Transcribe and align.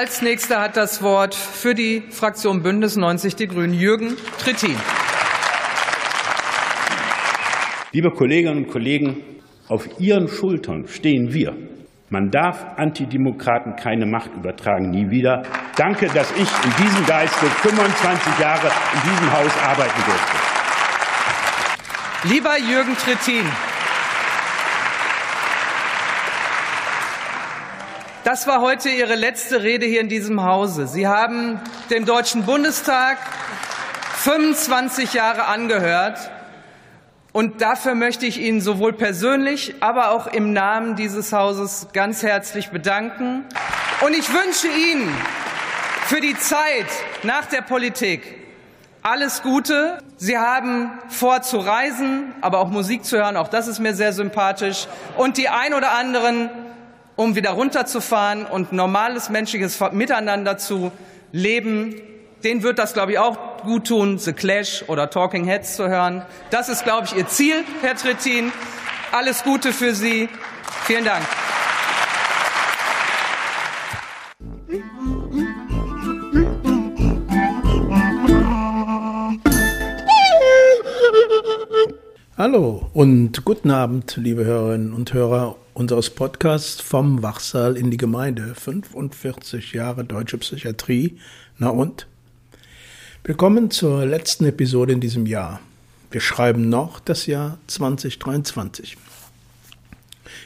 Als 0.00 0.22
nächster 0.22 0.62
hat 0.62 0.78
das 0.78 1.02
Wort 1.02 1.34
für 1.34 1.74
die 1.74 2.02
Fraktion 2.08 2.62
Bündnis 2.62 2.96
90 2.96 3.36
Die 3.36 3.46
Grünen 3.46 3.74
Jürgen 3.74 4.16
Trittin. 4.38 4.74
Liebe 7.92 8.10
Kolleginnen 8.10 8.64
und 8.64 8.68
Kollegen, 8.68 9.22
auf 9.68 10.00
Ihren 10.00 10.26
Schultern 10.26 10.86
stehen 10.86 11.34
wir. 11.34 11.54
Man 12.08 12.30
darf 12.30 12.64
Antidemokraten 12.78 13.76
keine 13.76 14.06
Macht 14.06 14.30
übertragen, 14.34 14.88
nie 14.88 15.10
wieder. 15.10 15.42
Danke, 15.76 16.06
dass 16.06 16.30
ich 16.30 16.48
in 16.64 16.82
diesem 16.82 17.04
Geiste 17.04 17.44
25 17.44 18.38
Jahre 18.38 18.68
in 18.94 19.10
diesem 19.10 19.30
Haus 19.30 19.52
arbeiten 19.62 20.00
durfte. 20.06 20.36
Lieber 22.24 22.56
Jürgen 22.58 22.96
Trittin, 22.96 23.44
das 28.24 28.46
war 28.46 28.60
heute 28.60 28.90
Ihre 28.90 29.14
letzte 29.14 29.62
Rede 29.62 29.86
hier 29.86 30.00
in 30.00 30.08
diesem 30.08 30.42
Hause. 30.42 30.86
Sie 30.86 31.08
haben 31.08 31.58
dem 31.88 32.04
Deutschen 32.04 32.44
Bundestag 32.44 33.18
25 34.16 35.14
Jahre 35.14 35.46
angehört. 35.46 36.18
Und 37.32 37.62
dafür 37.62 37.94
möchte 37.94 38.26
ich 38.26 38.38
Ihnen 38.38 38.60
sowohl 38.60 38.92
persönlich, 38.92 39.76
aber 39.80 40.10
auch 40.10 40.26
im 40.26 40.52
Namen 40.52 40.96
dieses 40.96 41.32
Hauses 41.32 41.88
ganz 41.92 42.22
herzlich 42.22 42.70
bedanken. 42.70 43.44
Und 44.04 44.14
ich 44.14 44.28
wünsche 44.32 44.66
Ihnen 44.66 45.08
für 46.06 46.20
die 46.20 46.36
Zeit 46.36 46.86
nach 47.22 47.46
der 47.46 47.62
Politik 47.62 48.36
alles 49.02 49.42
Gute. 49.42 49.98
Sie 50.18 50.36
haben 50.36 50.90
vor 51.08 51.40
zu 51.40 51.58
reisen, 51.58 52.34
aber 52.42 52.58
auch 52.58 52.68
Musik 52.68 53.04
zu 53.04 53.16
hören. 53.16 53.36
Auch 53.38 53.48
das 53.48 53.66
ist 53.66 53.78
mir 53.78 53.94
sehr 53.94 54.12
sympathisch. 54.12 54.88
Und 55.16 55.38
die 55.38 55.48
ein 55.48 55.72
oder 55.72 55.92
anderen, 55.92 56.50
um 57.20 57.36
wieder 57.36 57.50
runterzufahren 57.50 58.46
und 58.46 58.72
normales 58.72 59.28
menschliches 59.28 59.78
Miteinander 59.92 60.56
zu 60.56 60.90
leben, 61.32 61.94
den 62.42 62.62
wird 62.62 62.78
das, 62.78 62.94
glaube 62.94 63.12
ich, 63.12 63.18
auch 63.18 63.58
gut 63.62 63.88
tun, 63.88 64.16
The 64.16 64.32
Clash 64.32 64.84
oder 64.86 65.10
Talking 65.10 65.44
Heads 65.44 65.76
zu 65.76 65.86
hören. 65.86 66.22
Das 66.48 66.70
ist, 66.70 66.82
glaube 66.82 67.04
ich, 67.04 67.14
Ihr 67.14 67.28
Ziel, 67.28 67.56
Herr 67.82 67.94
Trittin. 67.94 68.52
Alles 69.12 69.44
Gute 69.44 69.74
für 69.74 69.94
Sie. 69.94 70.30
Vielen 70.86 71.04
Dank. 71.04 71.22
Hallo 82.38 82.88
und 82.94 83.44
guten 83.44 83.70
Abend, 83.70 84.16
liebe 84.16 84.46
Hörerinnen 84.46 84.94
und 84.94 85.12
Hörer 85.12 85.56
unseres 85.74 86.10
Podcasts 86.10 86.80
vom 86.80 87.22
Wachsaal 87.22 87.76
in 87.76 87.90
die 87.90 87.96
Gemeinde. 87.96 88.54
45 88.54 89.72
Jahre 89.72 90.04
deutsche 90.04 90.38
Psychiatrie. 90.38 91.18
Na 91.58 91.68
und? 91.68 92.06
Willkommen 93.24 93.70
zur 93.70 94.04
letzten 94.04 94.46
Episode 94.46 94.92
in 94.92 95.00
diesem 95.00 95.26
Jahr. 95.26 95.60
Wir 96.10 96.20
schreiben 96.20 96.68
noch 96.68 97.00
das 97.00 97.26
Jahr 97.26 97.58
2023. 97.68 98.96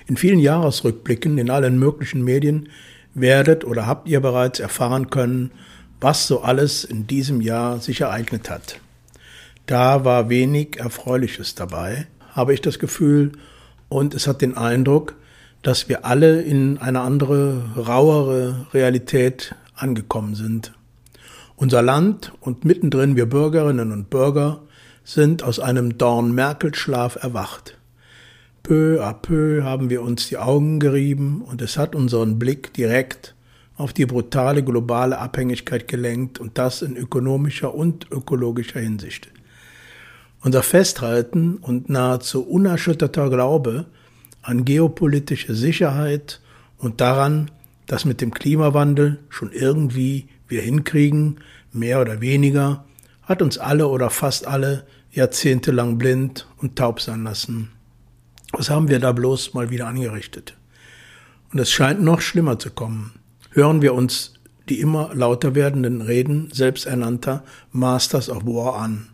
In 0.07 0.17
vielen 0.17 0.39
Jahresrückblicken 0.39 1.39
in 1.39 1.51
allen 1.51 1.79
möglichen 1.79 2.23
Medien 2.23 2.69
werdet 3.15 3.65
oder 3.65 3.87
habt 3.87 4.09
ihr 4.09 4.21
bereits 4.21 4.61
erfahren 4.61 5.09
können, 5.09 5.51
was 6.01 6.27
so 6.27 6.43
alles 6.43 6.85
in 6.85 7.07
diesem 7.07 7.41
Jahr 7.41 7.81
sich 7.81 8.03
ereignet 8.03 8.51
hat. 8.51 8.81
Da 9.67 10.05
war 10.05 10.29
wenig 10.29 10.79
Erfreuliches 10.79 11.55
dabei, 11.55 12.07
habe 12.33 12.53
ich 12.53 12.61
das 12.61 12.79
Gefühl, 12.79 13.33
und 13.89 14.15
es 14.15 14.27
hat 14.27 14.43
den 14.43 14.57
Eindruck, 14.57 15.15
dass 15.63 15.89
wir 15.89 16.05
alle 16.05 16.43
in 16.43 16.79
eine 16.79 17.01
andere, 17.01 17.65
rauere 17.77 18.67
Realität 18.75 19.55
angekommen 19.75 20.35
sind. 20.35 20.73
Unser 21.57 21.83
Land 21.83 22.33
und 22.41 22.65
mittendrin 22.65 23.17
wir 23.17 23.27
Bürgerinnen 23.27 23.93
und 23.93 24.11
Bürger 24.11 24.61
sind 25.05 25.43
aus 25.43 25.61
einem 25.61 25.99
Dorn-Merkel-Schlaf 25.99 27.17
erwacht. 27.17 27.79
Peu 28.63 29.05
à 29.05 29.13
peu 29.13 29.63
haben 29.63 29.91
wir 29.91 30.03
uns 30.03 30.29
die 30.29 30.39
Augen 30.39 30.81
gerieben 30.81 31.43
und 31.43 31.61
es 31.61 31.77
hat 31.77 31.95
unseren 31.95 32.39
Blick 32.39 32.73
direkt 32.73 33.35
auf 33.77 33.93
die 33.93 34.07
brutale 34.07 34.63
globale 34.63 35.19
Abhängigkeit 35.19 35.87
gelenkt 35.89 36.39
und 36.39 36.59
das 36.59 36.83
in 36.83 36.97
ökonomischer 36.97 37.75
und 37.75 38.11
ökologischer 38.11 38.81
Hinsicht. 38.81 39.29
Unser 40.45 40.63
Festhalten 40.63 41.57
und 41.57 41.89
nahezu 41.89 42.47
unerschütterter 42.47 43.31
Glaube 43.31 43.87
an 44.43 44.67
geopolitische 44.67 45.55
Sicherheit 45.55 46.43
und 46.77 47.01
daran, 47.01 47.51
dass 47.87 48.05
mit 48.05 48.21
dem 48.21 48.31
Klimawandel 48.31 49.21
schon 49.31 49.53
irgendwie 49.53 50.29
wir 50.47 50.61
hinkriegen, 50.61 51.41
mehr 51.73 51.99
oder 51.99 52.21
weniger, 52.21 52.85
hat 53.23 53.41
uns 53.41 53.57
alle 53.57 53.89
oder 53.89 54.11
fast 54.11 54.47
alle 54.47 54.87
jahrzehntelang 55.13 55.97
blind 55.97 56.47
und 56.59 56.77
taub 56.77 57.01
sein 57.01 57.25
lassen. 57.25 57.71
Was 58.53 58.69
haben 58.69 58.89
wir 58.89 59.01
da 59.01 59.13
bloß 59.13 59.55
mal 59.55 59.71
wieder 59.71 59.87
angerichtet? 59.87 60.59
Und 61.55 61.59
es 61.59 61.73
scheint 61.73 62.03
noch 62.03 62.21
schlimmer 62.21 62.59
zu 62.59 62.69
kommen. 62.69 63.15
Hören 63.53 63.81
wir 63.81 63.95
uns 63.95 64.35
die 64.69 64.81
immer 64.81 65.15
lauter 65.15 65.55
werdenden 65.55 66.03
Reden 66.03 66.51
selbsternannter 66.53 67.45
Masters 67.73 68.29
of 68.29 68.45
War 68.45 68.77
an. 68.77 69.14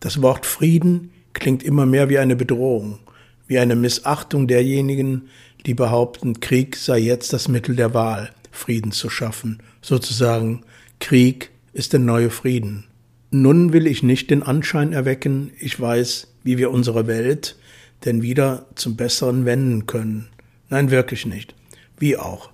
Das 0.00 0.22
Wort 0.22 0.46
Frieden 0.46 1.10
klingt 1.32 1.62
immer 1.62 1.86
mehr 1.86 2.08
wie 2.08 2.18
eine 2.18 2.36
Bedrohung, 2.36 2.98
wie 3.46 3.58
eine 3.58 3.76
Missachtung 3.76 4.46
derjenigen, 4.46 5.28
die 5.66 5.74
behaupten, 5.74 6.40
Krieg 6.40 6.76
sei 6.76 6.98
jetzt 6.98 7.32
das 7.32 7.48
Mittel 7.48 7.76
der 7.76 7.94
Wahl, 7.94 8.30
Frieden 8.50 8.92
zu 8.92 9.10
schaffen, 9.10 9.60
sozusagen 9.82 10.62
Krieg 11.00 11.50
ist 11.72 11.92
der 11.92 12.00
neue 12.00 12.30
Frieden. 12.30 12.84
Nun 13.30 13.72
will 13.72 13.86
ich 13.86 14.02
nicht 14.02 14.30
den 14.30 14.42
Anschein 14.42 14.92
erwecken, 14.92 15.50
ich 15.58 15.78
weiß, 15.78 16.28
wie 16.44 16.58
wir 16.58 16.70
unsere 16.70 17.06
Welt 17.06 17.56
denn 18.04 18.22
wieder 18.22 18.66
zum 18.74 18.96
Besseren 18.96 19.44
wenden 19.44 19.86
können. 19.86 20.28
Nein, 20.68 20.90
wirklich 20.90 21.26
nicht. 21.26 21.54
Wie 21.98 22.16
auch. 22.16 22.50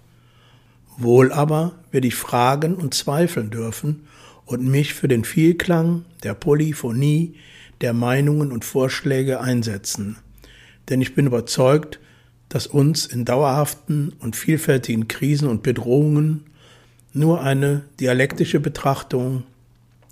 Wohl 0.97 1.33
aber 1.33 1.75
werde 1.91 2.09
ich 2.09 2.15
fragen 2.15 2.75
und 2.75 2.95
zweifeln 2.95 3.51
dürfen 3.51 4.07
und 4.47 4.65
mich 4.65 4.95
für 4.95 5.09
den 5.09 5.25
Vielklang 5.25 6.05
der 6.23 6.35
Polyphonie 6.35 7.35
der 7.81 7.93
Meinungen 7.93 8.53
und 8.53 8.65
Vorschläge 8.65 9.41
einsetzen. 9.41 10.17
Denn 10.89 11.01
ich 11.01 11.15
bin 11.15 11.27
überzeugt, 11.27 11.99
dass 12.49 12.67
uns 12.67 13.07
in 13.07 13.25
dauerhaften 13.25 14.13
und 14.19 14.37
vielfältigen 14.37 15.09
Krisen 15.09 15.49
und 15.49 15.63
Bedrohungen 15.63 16.45
nur 17.13 17.43
eine 17.43 17.83
dialektische 18.01 18.61
Betrachtung, 18.61 19.45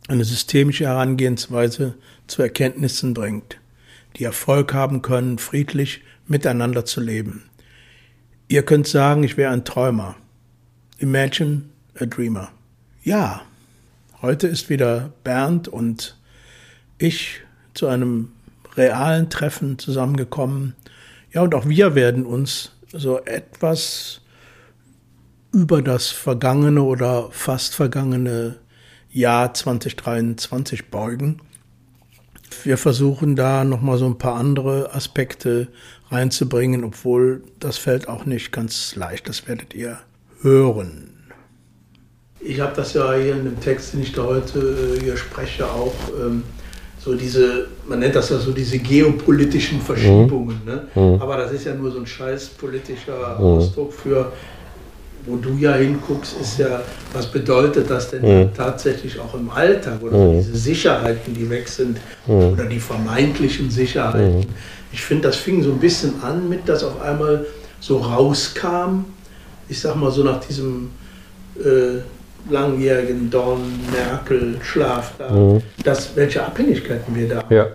eine 0.08 0.24
systemische 0.24 0.86
Herangehensweise 0.86 1.94
zu 2.26 2.42
Erkenntnissen 2.42 3.14
bringt, 3.14 3.58
die 4.16 4.24
Erfolg 4.24 4.74
haben 4.74 5.02
können, 5.02 5.38
friedlich 5.38 6.02
miteinander 6.26 6.84
zu 6.84 7.00
leben. 7.00 7.44
Ihr 8.48 8.64
könnt 8.64 8.88
sagen, 8.88 9.22
ich 9.22 9.36
wäre 9.36 9.52
ein 9.52 9.64
Träumer. 9.64 10.16
Imagine 10.98 11.62
a 11.98 12.06
Dreamer. 12.06 12.50
Ja, 13.02 13.42
heute 14.22 14.47
ist 14.47 14.70
wieder 14.70 15.12
Bernd 15.25 15.69
und 15.69 16.16
ich 16.98 17.41
zu 17.75 17.86
einem 17.86 18.32
realen 18.76 19.31
Treffen 19.31 19.78
zusammengekommen, 19.78 20.75
ja, 21.32 21.42
und 21.42 21.54
auch 21.54 21.69
wir 21.69 21.94
werden 21.94 22.26
uns 22.26 22.72
so 22.92 23.20
etwas 23.20 24.20
über 25.53 25.82
das 25.82 26.08
vergangene 26.08 26.82
oder 26.82 27.31
fast 27.31 27.75
vergangene 27.75 28.56
Jahr 29.12 29.54
2023 29.54 30.91
beugen. 30.91 31.41
Wir 32.64 32.76
versuchen 32.76 33.37
da 33.37 33.64
nochmal 33.64 33.98
so 33.98 34.06
ein 34.06 34.19
paar 34.19 34.34
andere 34.34 34.92
Aspekte 34.92 35.69
reinzubringen, 36.10 36.84
obwohl 36.84 37.44
das 37.60 37.78
fällt 37.78 38.08
auch 38.08 38.26
nicht 38.26 38.52
ganz 38.52 38.97
leicht. 38.97 39.28
Das 39.28 39.47
werdet 39.47 39.75
ihr 39.75 40.00
hören. 40.42 41.09
Ich 42.42 42.60
habe 42.60 42.72
das 42.75 42.94
ja 42.94 43.12
hier 43.14 43.32
in 43.32 43.44
dem 43.44 43.60
Text, 43.60 43.92
den 43.92 44.02
ich 44.02 44.12
da 44.12 44.22
heute 44.22 44.58
äh, 44.58 45.00
hier 45.02 45.16
spreche, 45.16 45.66
auch 45.66 45.92
ähm, 46.19 46.42
so 47.02 47.14
diese, 47.14 47.66
man 47.88 47.98
nennt 47.98 48.14
das 48.14 48.28
ja 48.31 48.38
so 48.38 48.52
diese 48.52 48.78
geopolitischen 48.78 49.81
Verschiebungen. 49.81 50.60
Mhm. 50.64 50.70
Ne? 50.70 50.82
Mhm. 50.94 51.22
Aber 51.22 51.37
das 51.37 51.52
ist 51.52 51.64
ja 51.64 51.75
nur 51.75 51.90
so 51.90 51.98
ein 51.98 52.06
scheiß 52.06 52.48
politischer 52.48 53.38
mhm. 53.38 53.44
Ausdruck 53.44 53.92
für, 53.92 54.32
wo 55.26 55.37
du 55.37 55.56
ja 55.58 55.75
hinguckst, 55.75 56.37
ist 56.40 56.58
ja, 56.58 56.82
was 57.12 57.26
bedeutet 57.26 57.90
das 57.90 58.10
denn 58.10 58.22
mhm. 58.22 58.54
tatsächlich 58.54 59.19
auch 59.19 59.34
im 59.34 59.50
Alltag 59.50 60.02
oder 60.02 60.16
mhm. 60.16 60.38
diese 60.38 60.56
Sicherheiten, 60.56 61.34
die 61.34 61.48
weg 61.48 61.69
sind 61.69 61.98
mhm. 62.26 62.52
oder 62.52 62.64
die 62.64 62.81
vermeintlichen 62.81 63.70
Sicherheiten. 63.70 64.46
Ich 64.93 65.02
finde, 65.02 65.28
das 65.28 65.36
fing 65.36 65.62
so 65.62 65.70
ein 65.70 65.78
bisschen 65.78 66.22
an 66.22 66.48
mit, 66.48 66.69
dass 66.69 66.84
auf 66.84 67.00
einmal 67.00 67.46
so 67.81 67.98
rauskam, 67.98 69.04
ich 69.69 69.81
sag 69.81 69.96
mal 69.96 70.10
so 70.10 70.22
nach 70.22 70.40
diesem 70.40 70.90
äh, 71.58 72.00
langjährigen 72.48 73.31
Dorn-Merkel-Schlaf 73.31 75.12
da, 75.19 75.31
mhm. 75.31 75.62
dass, 75.84 76.16
welche 76.16 76.44
Abhängigkeiten 76.44 77.14
wir 77.14 77.28
da 77.28 77.44
ja. 77.50 77.66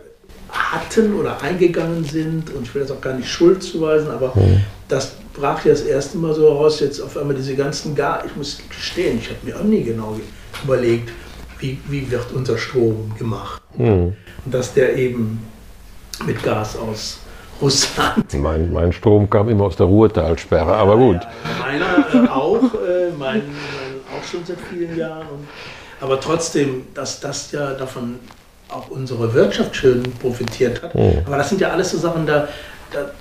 hatten 0.49 1.15
oder 1.15 1.41
eingegangen 1.41 2.03
sind. 2.03 2.53
Und 2.53 2.63
ich 2.63 2.73
will 2.73 2.81
jetzt 2.81 2.91
auch 2.91 3.01
gar 3.01 3.13
nicht 3.13 3.29
Schuld 3.29 3.61
zuweisen, 3.63 4.09
aber 4.09 4.33
mhm. 4.35 4.61
dass 4.87 5.15
brach 5.33 5.63
ja 5.65 5.71
das 5.71 5.81
erste 5.81 6.17
Mal 6.17 6.33
so 6.33 6.47
raus, 6.47 6.79
jetzt 6.79 6.99
auf 7.01 7.17
einmal 7.17 7.35
diese 7.35 7.55
ganzen 7.55 7.95
Gas. 7.95 8.23
Ich 8.25 8.35
muss 8.35 8.59
gestehen, 8.69 9.19
ich 9.19 9.29
habe 9.29 9.39
mir 9.43 9.57
auch 9.59 9.63
nie 9.63 9.83
genau 9.83 10.17
überlegt, 10.63 11.09
wie, 11.59 11.77
wie 11.87 12.09
wird 12.09 12.31
unser 12.33 12.57
Strom 12.57 13.11
gemacht. 13.17 13.61
Mhm. 13.77 14.13
Und 14.45 14.53
dass 14.53 14.73
der 14.73 14.95
eben 14.95 15.39
mit 16.25 16.41
Gas 16.43 16.77
aus 16.77 17.19
Russland. 17.61 18.33
Mein, 18.41 18.71
mein 18.73 18.91
Strom 18.91 19.29
kam 19.29 19.49
immer 19.49 19.65
aus 19.65 19.75
der 19.75 19.85
Ruhrtalsperre, 19.85 20.73
aber 20.73 20.97
gut. 20.97 21.21
Ja, 21.21 21.29
meiner 21.59 22.25
äh, 22.25 22.29
auch, 22.29 22.61
äh, 22.61 23.11
mein, 23.17 23.41
mein, 23.43 23.43
auch 24.17 24.23
schon 24.23 24.45
seit 24.45 24.57
vielen 24.69 24.97
Jahren. 24.97 25.27
Und, 25.27 25.47
aber 26.01 26.19
trotzdem, 26.19 26.87
dass 26.93 27.19
das 27.19 27.51
ja 27.51 27.73
davon 27.73 28.19
auch 28.69 28.89
unsere 28.89 29.33
Wirtschaft 29.33 29.75
schön 29.75 30.03
profitiert 30.21 30.81
hat. 30.81 30.95
Mhm. 30.95 31.21
Aber 31.25 31.37
das 31.37 31.49
sind 31.49 31.61
ja 31.61 31.69
alles 31.69 31.91
so 31.91 31.97
Sachen, 31.97 32.25
da, 32.25 32.47
da 32.91 33.11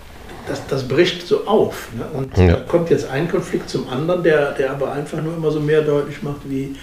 das, 0.46 0.66
das 0.68 0.86
bricht 0.86 1.26
so 1.26 1.46
auf. 1.46 1.88
Ne? 1.96 2.04
Und 2.12 2.36
ja. 2.36 2.48
da 2.48 2.56
kommt 2.60 2.90
jetzt 2.90 3.08
ein 3.08 3.30
Konflikt 3.30 3.68
zum 3.68 3.88
anderen, 3.88 4.22
der, 4.22 4.52
der 4.52 4.70
aber 4.70 4.92
einfach 4.92 5.22
nur 5.22 5.34
immer 5.36 5.50
so 5.50 5.60
mehr 5.60 5.82
deutlich 5.82 6.22
macht, 6.22 6.40
wie, 6.48 6.76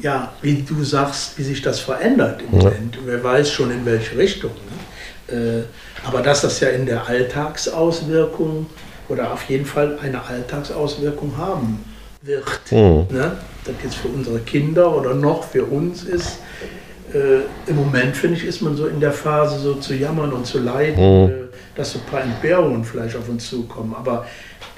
ja, 0.00 0.32
wie 0.42 0.62
du 0.62 0.82
sagst, 0.82 1.38
wie 1.38 1.42
sich 1.42 1.62
das 1.62 1.80
verändert 1.80 2.42
im 2.42 2.58
ja. 2.58 2.64
Moment. 2.64 2.98
Wer 3.04 3.22
weiß 3.22 3.50
schon 3.50 3.70
in 3.70 3.84
welche 3.86 4.16
Richtung. 4.16 4.50
Ne? 5.30 5.36
Äh, 5.36 6.06
aber 6.06 6.22
dass 6.22 6.42
das 6.42 6.60
ja 6.60 6.68
in 6.68 6.86
der 6.86 7.06
Alltagsauswirkung 7.06 8.66
oder 9.08 9.32
auf 9.32 9.48
jeden 9.48 9.66
Fall 9.66 9.98
eine 10.02 10.24
Alltagsauswirkung 10.24 11.36
haben 11.36 11.84
wird. 12.26 12.44
Mhm. 12.70 13.06
Ne? 13.16 13.36
Das 13.64 13.74
jetzt 13.82 13.96
für 13.96 14.08
unsere 14.08 14.38
Kinder 14.40 14.94
oder 14.94 15.14
noch 15.14 15.44
für 15.44 15.64
uns 15.64 16.04
ist. 16.04 16.38
Äh, 17.12 17.70
Im 17.70 17.76
Moment, 17.76 18.16
finde 18.16 18.36
ich, 18.36 18.44
ist 18.44 18.60
man 18.62 18.76
so 18.76 18.86
in 18.86 19.00
der 19.00 19.12
Phase, 19.12 19.58
so 19.58 19.74
zu 19.74 19.94
jammern 19.94 20.32
und 20.32 20.46
zu 20.46 20.58
leiden, 20.58 21.24
mhm. 21.24 21.30
äh, 21.30 21.34
dass 21.76 21.92
so 21.92 21.98
ein 21.98 22.04
paar 22.10 22.22
Entbehrungen 22.22 22.84
vielleicht 22.84 23.16
auf 23.16 23.28
uns 23.28 23.48
zukommen. 23.48 23.94
Aber 23.96 24.26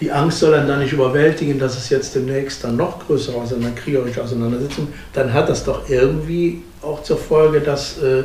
die 0.00 0.12
Angst 0.12 0.38
soll 0.38 0.52
dann 0.52 0.68
da 0.68 0.76
nicht 0.76 0.92
überwältigen, 0.92 1.58
dass 1.58 1.76
es 1.76 1.90
jetzt 1.90 2.14
demnächst 2.14 2.62
dann 2.62 2.76
noch 2.76 3.06
größere 3.06 3.36
auseinander, 3.36 3.80
kriegerische 3.80 4.22
Auseinandersetzungen, 4.22 4.92
dann 5.12 5.32
hat 5.32 5.48
das 5.48 5.64
doch 5.64 5.88
irgendwie 5.88 6.62
auch 6.82 7.02
zur 7.02 7.18
Folge, 7.18 7.60
dass 7.60 8.00
äh, 8.00 8.24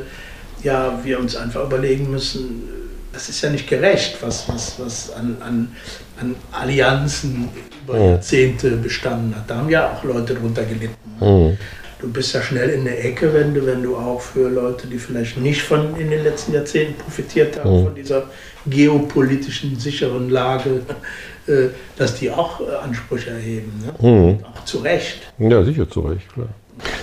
ja, 0.61 0.99
wir 1.03 1.19
uns 1.19 1.35
einfach 1.35 1.65
überlegen 1.65 2.11
müssen, 2.11 2.82
das 3.13 3.29
ist 3.29 3.41
ja 3.41 3.49
nicht 3.49 3.69
gerecht, 3.69 4.17
was, 4.21 4.49
was, 4.49 4.79
was 4.79 5.13
an, 5.13 5.37
an, 5.39 5.75
an 6.19 6.35
Allianzen 6.51 7.49
über 7.85 7.97
mhm. 7.97 8.09
Jahrzehnte 8.09 8.71
bestanden 8.71 9.35
hat. 9.35 9.49
Da 9.49 9.57
haben 9.57 9.69
ja 9.69 9.93
auch 9.93 10.03
Leute 10.03 10.33
drunter 10.33 10.63
gelitten. 10.63 10.95
Mhm. 11.21 11.57
Du 11.99 12.11
bist 12.11 12.33
ja 12.33 12.41
schnell 12.41 12.69
in 12.71 12.83
der 12.83 13.05
Ecke, 13.05 13.33
wenn 13.33 13.53
du, 13.53 13.65
wenn 13.65 13.81
du 13.81 13.95
auch 13.95 14.19
für 14.19 14.49
Leute, 14.49 14.87
die 14.87 14.97
vielleicht 14.97 15.37
nicht 15.37 15.61
von 15.61 15.95
in 15.97 16.09
den 16.09 16.23
letzten 16.23 16.53
Jahrzehnten 16.53 16.95
profitiert 16.95 17.57
haben, 17.57 17.79
mhm. 17.79 17.85
von 17.85 17.95
dieser 17.95 18.23
geopolitischen 18.65 19.79
sicheren 19.79 20.29
Lage, 20.29 20.81
äh, 21.47 21.69
dass 21.95 22.15
die 22.15 22.29
auch 22.29 22.59
äh, 22.59 22.75
Ansprüche 22.83 23.29
erheben. 23.29 23.71
Ne? 23.85 24.09
Mhm. 24.09 24.45
Auch 24.45 24.65
zu 24.65 24.79
Recht. 24.79 25.21
Ja, 25.37 25.63
sicher 25.63 25.89
zu 25.89 26.01
Recht, 26.01 26.27
klar. 26.33 26.49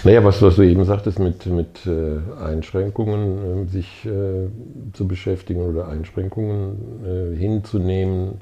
Naja, 0.04 0.24
was, 0.24 0.40
was 0.42 0.56
du 0.56 0.62
eben 0.62 0.84
sagtest, 0.84 1.18
mit, 1.18 1.46
mit 1.46 1.86
äh, 1.86 2.18
Einschränkungen 2.42 3.66
äh, 3.66 3.70
sich 3.70 4.06
äh, 4.06 4.48
zu 4.92 5.06
beschäftigen 5.06 5.62
oder 5.62 5.88
Einschränkungen 5.88 7.34
äh, 7.34 7.36
hinzunehmen, 7.36 8.40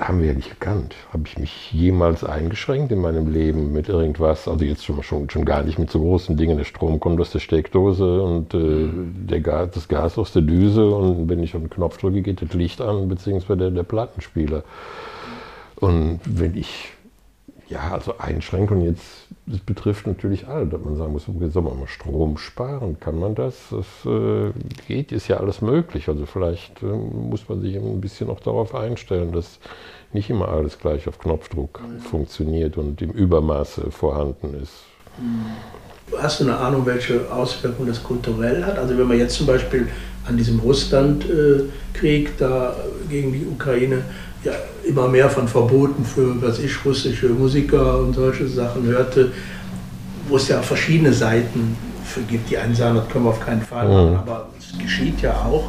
haben 0.00 0.20
wir 0.20 0.28
ja 0.28 0.34
nicht 0.34 0.48
gekannt. 0.48 0.94
Habe 1.12 1.24
ich 1.26 1.38
mich 1.38 1.72
jemals 1.72 2.24
eingeschränkt 2.24 2.92
in 2.92 3.00
meinem 3.00 3.30
Leben 3.30 3.72
mit 3.72 3.90
irgendwas? 3.90 4.48
Also 4.48 4.64
jetzt 4.64 4.84
schon, 4.84 5.02
schon, 5.02 5.28
schon 5.28 5.44
gar 5.44 5.62
nicht 5.64 5.78
mit 5.78 5.90
so 5.90 6.00
großen 6.00 6.36
Dingen. 6.36 6.56
Der 6.56 6.64
Strom 6.64 6.98
kommt 6.98 7.20
aus 7.20 7.30
der 7.30 7.40
Steckdose 7.40 8.22
und 8.22 8.54
äh, 8.54 8.88
der 9.28 9.40
Gas, 9.40 9.70
das 9.74 9.88
Gas 9.88 10.16
aus 10.16 10.32
der 10.32 10.42
Düse 10.42 10.86
und 10.86 11.28
wenn 11.28 11.42
ich 11.42 11.54
auf 11.54 11.60
den 11.60 11.68
Knopf 11.68 11.98
drücke, 11.98 12.22
geht 12.22 12.40
das 12.40 12.54
Licht 12.54 12.80
an, 12.80 13.08
beziehungsweise 13.08 13.58
der, 13.58 13.70
der 13.70 13.82
Plattenspieler. 13.82 14.64
Und 15.78 16.20
wenn 16.24 16.56
ich 16.56 16.95
ja, 17.68 17.92
also 17.92 18.18
Einschränkungen 18.18 18.84
jetzt, 18.84 19.26
das 19.46 19.58
betrifft 19.58 20.06
natürlich 20.06 20.46
alle, 20.46 20.66
dass 20.66 20.80
man 20.80 20.96
sagen 20.96 21.12
muss, 21.12 21.28
okay, 21.28 21.48
soll 21.48 21.62
man 21.62 21.78
mal 21.78 21.88
Strom 21.88 22.38
sparen? 22.38 22.98
Kann 23.00 23.18
man 23.18 23.34
das? 23.34 23.56
Das 23.70 23.86
äh, 24.04 24.52
geht, 24.86 25.10
ist 25.10 25.26
ja 25.28 25.38
alles 25.38 25.62
möglich. 25.62 26.08
Also 26.08 26.26
vielleicht 26.26 26.82
äh, 26.82 26.86
muss 26.86 27.48
man 27.48 27.60
sich 27.60 27.76
ein 27.76 28.00
bisschen 28.00 28.30
auch 28.30 28.40
darauf 28.40 28.74
einstellen, 28.74 29.32
dass 29.32 29.58
nicht 30.12 30.30
immer 30.30 30.48
alles 30.48 30.78
gleich 30.78 31.08
auf 31.08 31.18
Knopfdruck 31.18 31.80
mhm. 31.80 32.00
funktioniert 32.00 32.78
und 32.78 33.02
im 33.02 33.10
Übermaße 33.10 33.90
vorhanden 33.90 34.54
ist. 34.62 34.84
Hast 36.18 36.40
du 36.40 36.44
eine 36.44 36.56
Ahnung, 36.56 36.86
welche 36.86 37.32
Auswirkungen 37.32 37.88
das 37.88 38.02
kulturell 38.02 38.64
hat? 38.64 38.78
Also 38.78 38.96
wenn 38.96 39.08
man 39.08 39.18
jetzt 39.18 39.34
zum 39.34 39.46
Beispiel 39.46 39.88
an 40.24 40.36
diesem 40.36 40.60
Russlandkrieg 40.60 42.28
äh, 42.28 42.32
da 42.38 42.76
gegen 43.08 43.32
die 43.32 43.46
Ukraine 43.46 44.04
ja, 44.44 44.52
immer 44.84 45.08
mehr 45.08 45.28
von 45.28 45.48
Verboten 45.48 46.04
für, 46.04 46.40
was 46.40 46.58
ich, 46.58 46.84
russische 46.84 47.28
Musiker 47.28 47.98
und 47.98 48.14
solche 48.14 48.46
Sachen 48.48 48.84
hörte, 48.84 49.32
wo 50.28 50.36
es 50.36 50.48
ja 50.48 50.62
verschiedene 50.62 51.12
Seiten 51.12 51.76
für 52.04 52.20
gibt. 52.22 52.50
Die 52.50 52.58
einen 52.58 52.74
sagen, 52.74 52.96
das 52.96 53.08
können 53.08 53.24
wir 53.24 53.30
auf 53.30 53.44
keinen 53.44 53.62
Fall 53.62 53.88
machen, 53.88 54.10
mhm. 54.10 54.16
aber 54.16 54.48
es 54.58 54.78
geschieht 54.78 55.20
ja 55.22 55.32
auch. 55.32 55.68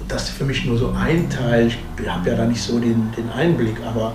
Und 0.00 0.10
das 0.10 0.24
ist 0.24 0.38
für 0.38 0.44
mich 0.44 0.64
nur 0.64 0.78
so 0.78 0.92
ein 0.92 1.28
Teil. 1.28 1.68
Ich 1.68 2.08
habe 2.08 2.30
ja 2.30 2.36
da 2.36 2.46
nicht 2.46 2.62
so 2.62 2.78
den, 2.78 3.12
den 3.16 3.28
Einblick, 3.30 3.76
aber 3.86 4.14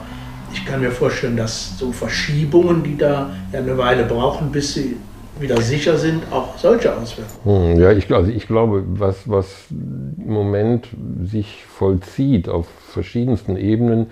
ich 0.54 0.65
kann 0.65 0.81
mir 0.81 0.92
vorstellen, 0.92 1.38
dass 1.38 1.77
so 1.77 1.92
Verschiebungen, 1.92 2.83
die 2.83 2.97
da 2.97 3.30
ja 3.54 3.59
eine 3.59 3.77
Weile 3.77 4.04
brauchen, 4.06 4.51
bis 4.51 4.74
sie 4.74 4.97
wieder 5.42 5.60
sicher 5.62 5.98
sind, 5.98 6.24
auch 6.32 6.58
solche 6.58 6.96
Auswirkungen. 6.96 7.74
Hm, 7.74 7.82
ja, 7.82 7.92
ich, 7.92 8.12
also 8.14 8.32
ich 8.32 8.48
glaube, 8.48 8.84
was, 8.88 9.30
was 9.30 9.66
im 9.70 10.34
Moment 10.34 10.88
sich 11.24 11.66
vollzieht 11.66 12.50
auf 12.50 12.68
verschiedensten 12.92 13.58
Ebenen, 13.58 14.08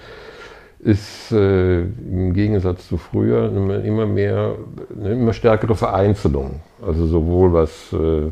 ist 0.79 1.31
äh, 1.33 1.81
im 1.81 2.33
Gegensatz 2.33 2.87
zu 2.87 2.97
früher 2.97 3.51
immer, 3.53 4.05
mehr, 4.05 4.55
eine 4.97 5.11
immer 5.11 5.33
stärkere 5.33 5.75
Vereinzelung. 5.75 6.61
Also 6.85 7.05
sowohl 7.05 7.51
was 7.51 7.91
äh, 7.91 8.31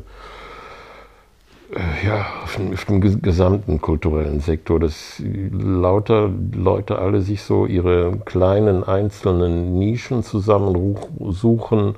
ja, 2.05 2.25
auf 2.43 2.55
dem, 2.55 2.73
auf 2.73 2.85
dem, 2.85 3.21
gesamten 3.21 3.81
kulturellen 3.81 4.39
Sektor, 4.39 4.79
dass 4.79 5.21
lauter 5.51 6.29
Leute 6.53 6.97
alle 6.97 7.21
sich 7.21 7.41
so 7.41 7.65
ihre 7.65 8.17
kleinen 8.23 8.85
einzelnen 8.85 9.77
Nischen 9.77 10.23
zusammensuchen, 10.23 11.95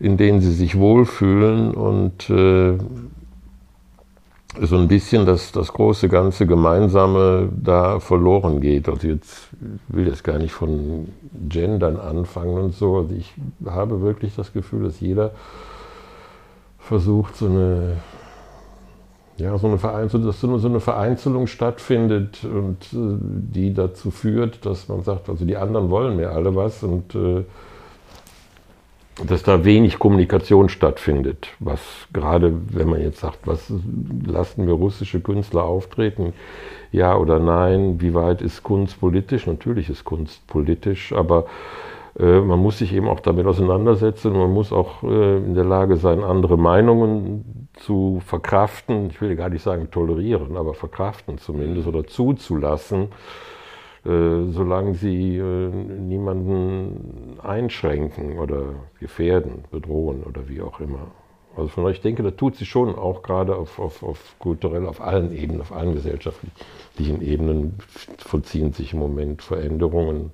in 0.00 0.16
denen 0.16 0.40
sie 0.40 0.52
sich 0.52 0.78
wohlfühlen 0.78 1.72
und 1.74 2.30
äh, 2.30 2.78
so 4.60 4.76
ein 4.76 4.88
bisschen 4.88 5.26
das, 5.26 5.52
das 5.52 5.72
große 5.72 6.08
ganze 6.08 6.46
Gemeinsame 6.46 7.48
da 7.62 8.00
verloren 8.00 8.60
geht. 8.60 8.88
Also 8.88 9.08
jetzt 9.08 9.48
will 9.88 10.04
ich 10.04 10.14
jetzt 10.14 10.24
gar 10.24 10.38
nicht 10.38 10.52
von 10.52 11.08
Gendern 11.48 11.96
anfangen 11.96 12.58
und 12.58 12.74
so. 12.74 12.96
Also 12.96 13.14
ich 13.14 13.34
habe 13.64 14.00
wirklich 14.00 14.34
das 14.34 14.52
Gefühl, 14.52 14.84
dass 14.84 15.00
jeder 15.00 15.32
versucht, 16.78 17.36
so 17.36 17.46
eine, 17.46 17.98
ja, 19.36 19.56
so 19.58 19.66
eine 19.66 19.78
Vereinzelung, 19.78 20.26
dass 20.26 20.40
so 20.40 20.48
eine 20.48 20.80
Vereinzelung 20.80 21.46
stattfindet 21.46 22.44
und 22.44 22.82
äh, 22.94 23.18
die 23.20 23.74
dazu 23.74 24.10
führt, 24.10 24.64
dass 24.64 24.88
man 24.88 25.02
sagt, 25.02 25.28
also 25.28 25.44
die 25.44 25.56
anderen 25.56 25.90
wollen 25.90 26.16
mir 26.16 26.30
alle 26.30 26.56
was 26.56 26.82
und 26.82 27.14
äh, 27.14 27.44
dass 29.26 29.42
da 29.42 29.64
wenig 29.64 29.98
Kommunikation 29.98 30.68
stattfindet. 30.68 31.48
Was 31.58 31.80
gerade, 32.12 32.52
wenn 32.70 32.88
man 32.88 33.00
jetzt 33.00 33.20
sagt, 33.20 33.46
was 33.46 33.72
lassen 34.26 34.66
wir 34.66 34.74
russische 34.74 35.20
Künstler 35.20 35.64
auftreten, 35.64 36.32
ja 36.92 37.16
oder 37.16 37.38
nein, 37.38 38.00
wie 38.00 38.14
weit 38.14 38.42
ist 38.42 38.62
Kunst 38.62 39.00
politisch? 39.00 39.46
Natürlich 39.46 39.90
ist 39.90 40.04
Kunst 40.04 40.46
politisch, 40.46 41.12
aber 41.12 41.46
äh, 42.18 42.40
man 42.40 42.58
muss 42.58 42.78
sich 42.78 42.94
eben 42.94 43.08
auch 43.08 43.20
damit 43.20 43.46
auseinandersetzen. 43.46 44.32
Man 44.32 44.52
muss 44.52 44.72
auch 44.72 45.02
äh, 45.02 45.36
in 45.36 45.54
der 45.54 45.64
Lage 45.64 45.96
sein, 45.96 46.22
andere 46.22 46.56
Meinungen 46.56 47.68
zu 47.74 48.20
verkraften. 48.24 49.10
Ich 49.10 49.20
will 49.20 49.36
gar 49.36 49.48
nicht 49.48 49.62
sagen 49.62 49.90
tolerieren, 49.90 50.56
aber 50.56 50.74
verkraften 50.74 51.38
zumindest 51.38 51.86
oder 51.86 52.06
zuzulassen 52.06 53.08
solange 54.04 54.94
sie 54.94 55.36
äh, 55.36 55.68
niemanden 55.68 57.38
einschränken 57.42 58.38
oder 58.38 58.74
gefährden, 59.00 59.64
bedrohen 59.70 60.22
oder 60.22 60.48
wie 60.48 60.60
auch 60.62 60.80
immer. 60.80 61.10
Also 61.56 61.68
von 61.68 61.84
daher, 61.84 61.96
ich 61.96 62.02
denke, 62.02 62.22
da 62.22 62.30
tut 62.30 62.56
sich 62.56 62.68
schon 62.68 62.94
auch 62.94 63.22
gerade 63.22 63.56
auf, 63.56 63.80
auf, 63.80 64.04
auf 64.04 64.36
kulturell, 64.38 64.86
auf 64.86 65.00
allen 65.00 65.36
Ebenen, 65.36 65.60
auf 65.60 65.72
allen 65.72 65.94
gesellschaftlichen 65.94 67.20
Ebenen 67.20 67.74
vollziehen 68.18 68.72
sich 68.72 68.92
im 68.92 69.00
Moment 69.00 69.42
Veränderungen, 69.42 70.30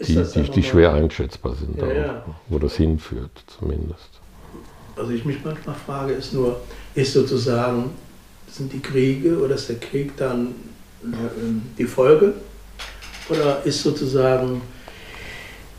die, 0.00 0.22
die, 0.22 0.50
die, 0.50 0.62
schwer 0.62 0.92
einschätzbar 0.92 1.56
sind, 1.56 1.78
ja, 1.78 1.92
ja. 1.92 2.24
wo 2.48 2.60
das 2.60 2.76
hinführt 2.76 3.42
zumindest. 3.48 4.20
Also 4.94 5.10
ich 5.10 5.24
mich 5.24 5.44
manchmal 5.44 5.74
frage, 5.74 6.12
ist 6.12 6.32
nur, 6.32 6.60
ist 6.94 7.12
sozusagen, 7.12 7.90
sind 8.48 8.72
die 8.72 8.80
Kriege 8.80 9.42
oder 9.42 9.56
ist 9.56 9.68
der 9.68 9.80
Krieg 9.80 10.16
dann 10.16 10.54
äh, 11.02 11.16
die 11.76 11.84
Folge 11.84 12.34
oder 13.28 13.62
ist 13.64 13.82
sozusagen 13.82 14.62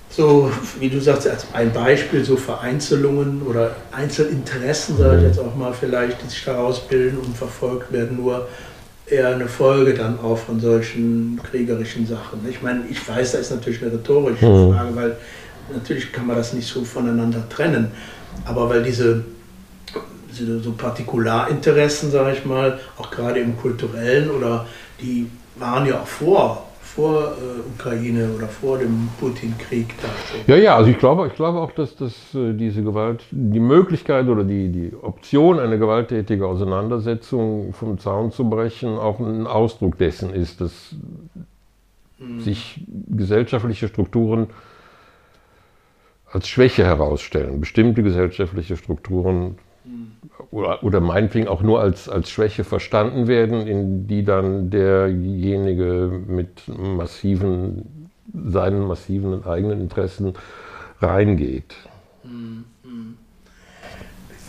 so, 0.09 0.51
wie 0.79 0.89
du 0.89 0.99
sagst, 0.99 1.27
als 1.27 1.45
ein 1.53 1.71
Beispiel, 1.71 2.25
so 2.25 2.35
Vereinzelungen 2.35 3.43
oder 3.43 3.75
Einzelinteressen, 3.91 4.97
sage 4.97 5.17
ich 5.17 5.21
mhm. 5.21 5.27
jetzt 5.27 5.39
auch 5.39 5.55
mal 5.55 5.71
vielleicht, 5.71 6.21
die 6.21 6.27
sich 6.27 6.43
daraus 6.43 6.87
bilden 6.87 7.19
und 7.19 7.37
verfolgt 7.37 7.91
werden, 7.91 8.17
nur 8.17 8.47
eher 9.05 9.29
eine 9.29 9.47
Folge 9.47 9.93
dann 9.93 10.19
auch 10.19 10.37
von 10.37 10.59
solchen 10.59 11.39
kriegerischen 11.43 12.07
Sachen. 12.07 12.39
Ich 12.49 12.61
meine, 12.61 12.83
ich 12.89 13.07
weiß, 13.07 13.33
da 13.33 13.37
ist 13.37 13.51
natürlich 13.51 13.81
eine 13.81 13.93
rhetorische 13.93 14.45
mhm. 14.45 14.73
Frage, 14.73 14.95
weil 14.95 15.17
natürlich 15.73 16.11
kann 16.11 16.27
man 16.27 16.35
das 16.35 16.53
nicht 16.53 16.67
so 16.67 16.83
voneinander 16.83 17.47
trennen, 17.47 17.91
aber 18.45 18.69
weil 18.69 18.83
diese, 18.83 19.23
diese 20.37 20.59
so 20.59 20.71
Partikularinteressen, 20.71 22.11
sage 22.11 22.33
ich 22.33 22.45
mal, 22.45 22.79
auch 22.97 23.11
gerade 23.11 23.39
im 23.39 23.57
kulturellen 23.57 24.31
oder 24.31 24.65
die 25.01 25.27
waren 25.55 25.85
ja 25.85 26.01
auch 26.01 26.07
vor 26.07 26.68
vor 26.95 27.33
äh, 27.37 27.69
Ukraine 27.75 28.29
oder 28.35 28.47
vor 28.47 28.77
dem 28.77 29.09
Putin-Krieg 29.19 29.93
Ja, 30.47 30.55
ja, 30.55 30.75
also 30.75 30.89
ich 30.89 30.97
glaube, 30.97 31.27
ich 31.27 31.35
glaube 31.35 31.59
auch, 31.59 31.71
dass, 31.71 31.95
dass 31.95 32.13
äh, 32.33 32.53
diese 32.53 32.83
Gewalt, 32.83 33.23
die 33.31 33.59
Möglichkeit 33.59 34.27
oder 34.27 34.43
die, 34.43 34.69
die 34.69 34.93
Option, 35.01 35.59
eine 35.59 35.77
gewalttätige 35.77 36.47
Auseinandersetzung 36.47 37.73
vom 37.73 37.99
Zaun 37.99 38.31
zu 38.31 38.49
brechen, 38.49 38.97
auch 38.97 39.19
ein 39.19 39.45
Ausdruck 39.45 39.97
dessen 39.97 40.33
ist, 40.33 40.61
dass 40.61 40.95
mhm. 42.17 42.41
sich 42.41 42.81
gesellschaftliche 43.07 43.87
Strukturen 43.87 44.47
als 46.31 46.47
Schwäche 46.47 46.85
herausstellen. 46.85 47.59
Bestimmte 47.59 48.03
gesellschaftliche 48.03 48.77
Strukturen 48.77 49.57
oder, 50.51 50.83
oder 50.83 50.99
meinetwegen 50.99 51.47
auch 51.47 51.61
nur 51.61 51.79
als, 51.79 52.09
als 52.09 52.29
Schwäche 52.29 52.63
verstanden 52.63 53.27
werden, 53.27 53.67
in 53.67 54.07
die 54.07 54.23
dann 54.23 54.69
derjenige 54.69 56.11
mit 56.27 56.67
massiven, 56.67 58.09
seinen 58.33 58.87
massiven 58.87 59.45
eigenen 59.45 59.79
Interessen 59.81 60.33
reingeht. 61.01 61.75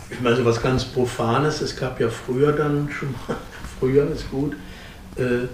Ich 0.09 0.21
meine, 0.21 0.35
so 0.35 0.45
was 0.45 0.61
ganz 0.61 0.85
Profanes, 0.85 1.61
es 1.61 1.75
gab 1.75 1.99
ja 1.99 2.09
früher 2.09 2.51
dann 2.51 2.89
schon, 2.89 3.09
früher 3.79 4.09
ist 4.09 4.29
gut, 4.29 4.53
äh, 5.15 5.47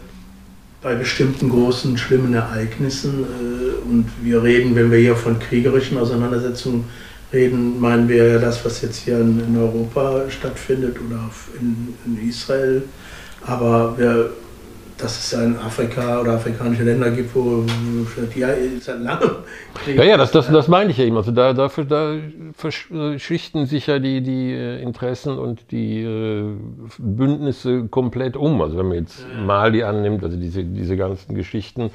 bei 0.82 0.96
bestimmten 0.96 1.50
großen, 1.50 1.98
schlimmen 1.98 2.34
Ereignissen, 2.34 3.24
äh, 3.24 3.90
und 3.90 4.10
wir 4.22 4.44
reden, 4.44 4.76
wenn 4.76 4.92
wir 4.92 5.00
hier 5.00 5.16
von 5.16 5.40
kriegerischen 5.40 5.98
Auseinandersetzungen 5.98 6.86
reden, 7.34 7.80
meinen 7.80 8.08
wir 8.08 8.28
ja 8.34 8.40
das, 8.40 8.64
was 8.64 8.82
jetzt 8.82 8.98
hier 8.98 9.20
in, 9.20 9.58
Europa 9.58 10.30
stattfindet 10.30 10.98
oder 11.06 11.30
in, 11.60 11.94
in 12.06 12.30
Israel. 12.30 12.84
Aber 13.46 13.98
wir, 13.98 14.32
dass 14.98 15.18
es 15.18 15.34
in 15.34 15.58
Afrika 15.58 16.22
oder 16.22 16.34
afrikanische 16.34 16.84
Länder 16.84 17.12
gibt, 17.12 17.36
wo 17.36 17.64
ja, 18.36 18.50
seit 18.82 19.00
langem 19.00 19.30
Ja, 19.96 20.04
ja, 20.04 20.18
das, 20.18 20.32
das, 20.32 20.48
das 20.48 20.68
meine 20.68 20.92
ich 20.92 20.98
ja 20.98 21.06
eben. 21.06 21.18
Also 21.18 21.32
da, 21.32 21.54
dafür, 21.54 21.86
da 21.86 22.16
verschichten 22.54 23.66
sich 23.68 23.88
ja 23.88 24.00
die, 24.00 24.22
die 24.22 24.52
äh, 24.54 24.82
Interessen 24.82 25.38
und 25.38 25.72
die 25.72 26.02
äh, 26.02 26.44
Bündnisse 26.98 27.88
komplett 27.90 28.36
um. 28.36 28.62
Also 28.62 28.78
wenn 28.78 28.88
man 28.88 28.98
jetzt. 28.98 29.26
Mali 29.46 29.84
annimmt, 29.84 30.24
also 30.24 30.38
diese, 30.38 30.64
diese 30.64 30.98
ganzen 30.98 31.36
Geschichten, 31.36 31.92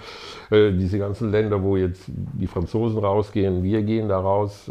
äh, 0.50 0.70
diese 0.72 0.98
ganzen 0.98 1.32
Länder, 1.32 1.62
wo 1.62 1.76
jetzt 1.76 2.04
die 2.06 2.46
Franzosen 2.46 2.98
rausgehen, 2.98 3.62
wir 3.64 3.82
gehen 3.82 4.08
da 4.08 4.18
raus, 4.18 4.70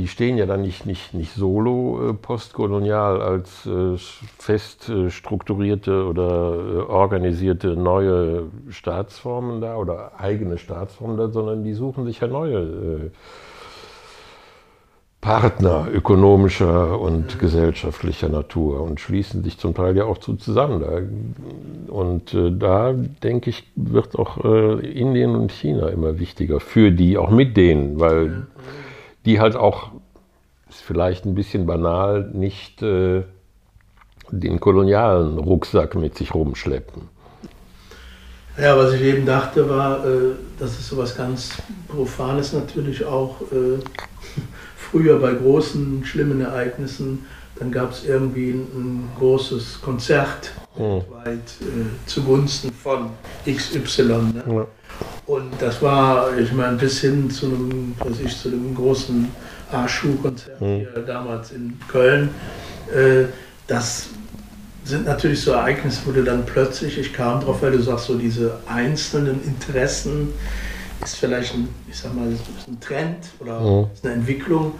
die 0.00 0.08
stehen 0.08 0.38
ja 0.38 0.46
dann 0.46 0.62
nicht, 0.62 0.86
nicht, 0.86 1.12
nicht 1.12 1.34
solo 1.34 2.08
äh, 2.08 2.14
postkolonial 2.14 3.20
als 3.20 3.66
äh, 3.66 3.98
fest 4.38 4.88
äh, 4.88 5.10
strukturierte 5.10 6.06
oder 6.06 6.54
äh, 6.54 6.90
organisierte 6.90 7.76
neue 7.76 8.44
Staatsformen 8.70 9.60
da 9.60 9.76
oder 9.76 10.12
eigene 10.18 10.56
Staatsformen 10.56 11.18
da, 11.18 11.28
sondern 11.28 11.64
die 11.64 11.74
suchen 11.74 12.06
sich 12.06 12.20
ja 12.20 12.28
neue 12.28 12.60
äh, 12.60 13.10
Partner 15.20 15.86
ökonomischer 15.92 16.98
und 16.98 17.38
gesellschaftlicher 17.38 18.30
Natur 18.30 18.80
und 18.80 19.00
schließen 19.00 19.44
sich 19.44 19.58
zum 19.58 19.74
Teil 19.74 19.94
ja 19.98 20.04
auch 20.04 20.16
zu 20.16 20.36
zusammen. 20.36 20.80
Da. 20.80 21.92
Und 21.92 22.32
äh, 22.32 22.50
da 22.56 22.94
denke 22.94 23.50
ich, 23.50 23.70
wird 23.76 24.18
auch 24.18 24.42
Indien 24.42 25.36
und 25.36 25.52
China 25.52 25.88
immer 25.88 26.18
wichtiger 26.18 26.58
für 26.58 26.90
die, 26.90 27.18
auch 27.18 27.28
mit 27.28 27.58
denen, 27.58 28.00
weil 28.00 28.46
die 29.24 29.40
halt 29.40 29.56
auch, 29.56 29.92
ist 30.68 30.82
vielleicht 30.82 31.26
ein 31.26 31.34
bisschen 31.34 31.66
banal, 31.66 32.30
nicht 32.32 32.82
äh, 32.82 33.22
den 34.30 34.60
kolonialen 34.60 35.38
Rucksack 35.38 35.94
mit 35.94 36.16
sich 36.16 36.34
rumschleppen. 36.34 37.08
Ja, 38.58 38.76
was 38.76 38.92
ich 38.92 39.02
eben 39.02 39.24
dachte, 39.24 39.68
war, 39.68 40.04
äh, 40.04 40.32
das 40.58 40.72
ist 40.72 40.88
sowas 40.88 41.16
ganz 41.16 41.54
Profanes 41.88 42.52
natürlich 42.52 43.04
auch. 43.04 43.40
Äh, 43.52 43.78
früher 44.76 45.18
bei 45.18 45.32
großen, 45.32 46.04
schlimmen 46.04 46.40
Ereignissen, 46.40 47.24
dann 47.58 47.70
gab 47.70 47.92
es 47.92 48.04
irgendwie 48.04 48.50
ein, 48.50 48.66
ein, 48.74 49.08
großes 49.18 49.80
Konzert 49.82 50.52
mhm. 50.76 51.02
weit 51.10 51.38
äh, 51.60 52.06
zugunsten 52.06 52.72
von 52.72 53.10
XY. 53.46 54.02
Ne? 54.02 54.44
Ja. 54.46 54.66
Und 55.30 55.62
das 55.62 55.80
war, 55.80 56.36
ich 56.36 56.52
meine, 56.52 56.76
bis 56.76 57.02
hin 57.02 57.30
zu 57.30 57.46
einem, 57.46 57.94
was 58.00 58.18
ich, 58.18 58.36
zu 58.36 58.48
einem 58.48 58.74
großen 58.74 59.28
A-Schuh-Konzert 59.70 60.60
mhm. 60.60 60.78
hier 60.78 61.04
damals 61.06 61.52
in 61.52 61.78
Köln. 61.86 62.30
Äh, 62.92 63.26
das 63.68 64.06
sind 64.84 65.06
natürlich 65.06 65.40
so 65.40 65.52
Ereignisse, 65.52 66.00
wo 66.04 66.10
du 66.10 66.24
dann 66.24 66.44
plötzlich, 66.44 66.98
ich 66.98 67.12
kam 67.12 67.40
drauf, 67.40 67.62
weil 67.62 67.70
du 67.70 67.80
sagst, 67.80 68.06
so 68.06 68.18
diese 68.18 68.58
einzelnen 68.66 69.40
Interessen 69.44 70.30
ist 71.04 71.14
vielleicht 71.14 71.54
ein, 71.54 71.68
ich 71.88 71.96
sag 71.96 72.12
mal, 72.12 72.26
ein 72.26 72.80
Trend 72.80 73.18
oder 73.38 73.60
mhm. 73.60 73.86
eine 74.02 74.12
Entwicklung, 74.14 74.74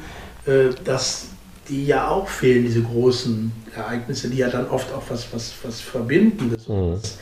äh, 0.46 0.70
dass 0.82 1.26
die 1.68 1.86
ja 1.86 2.08
auch 2.08 2.26
fehlen, 2.26 2.64
diese 2.64 2.82
großen 2.82 3.52
Ereignisse, 3.76 4.28
die 4.28 4.38
ja 4.38 4.48
dann 4.48 4.68
oft 4.68 4.92
auch 4.92 5.04
was, 5.10 5.32
was, 5.32 5.52
was 5.62 5.80
Verbindendes, 5.80 6.66
mhm. 6.66 6.94
was, 6.94 7.18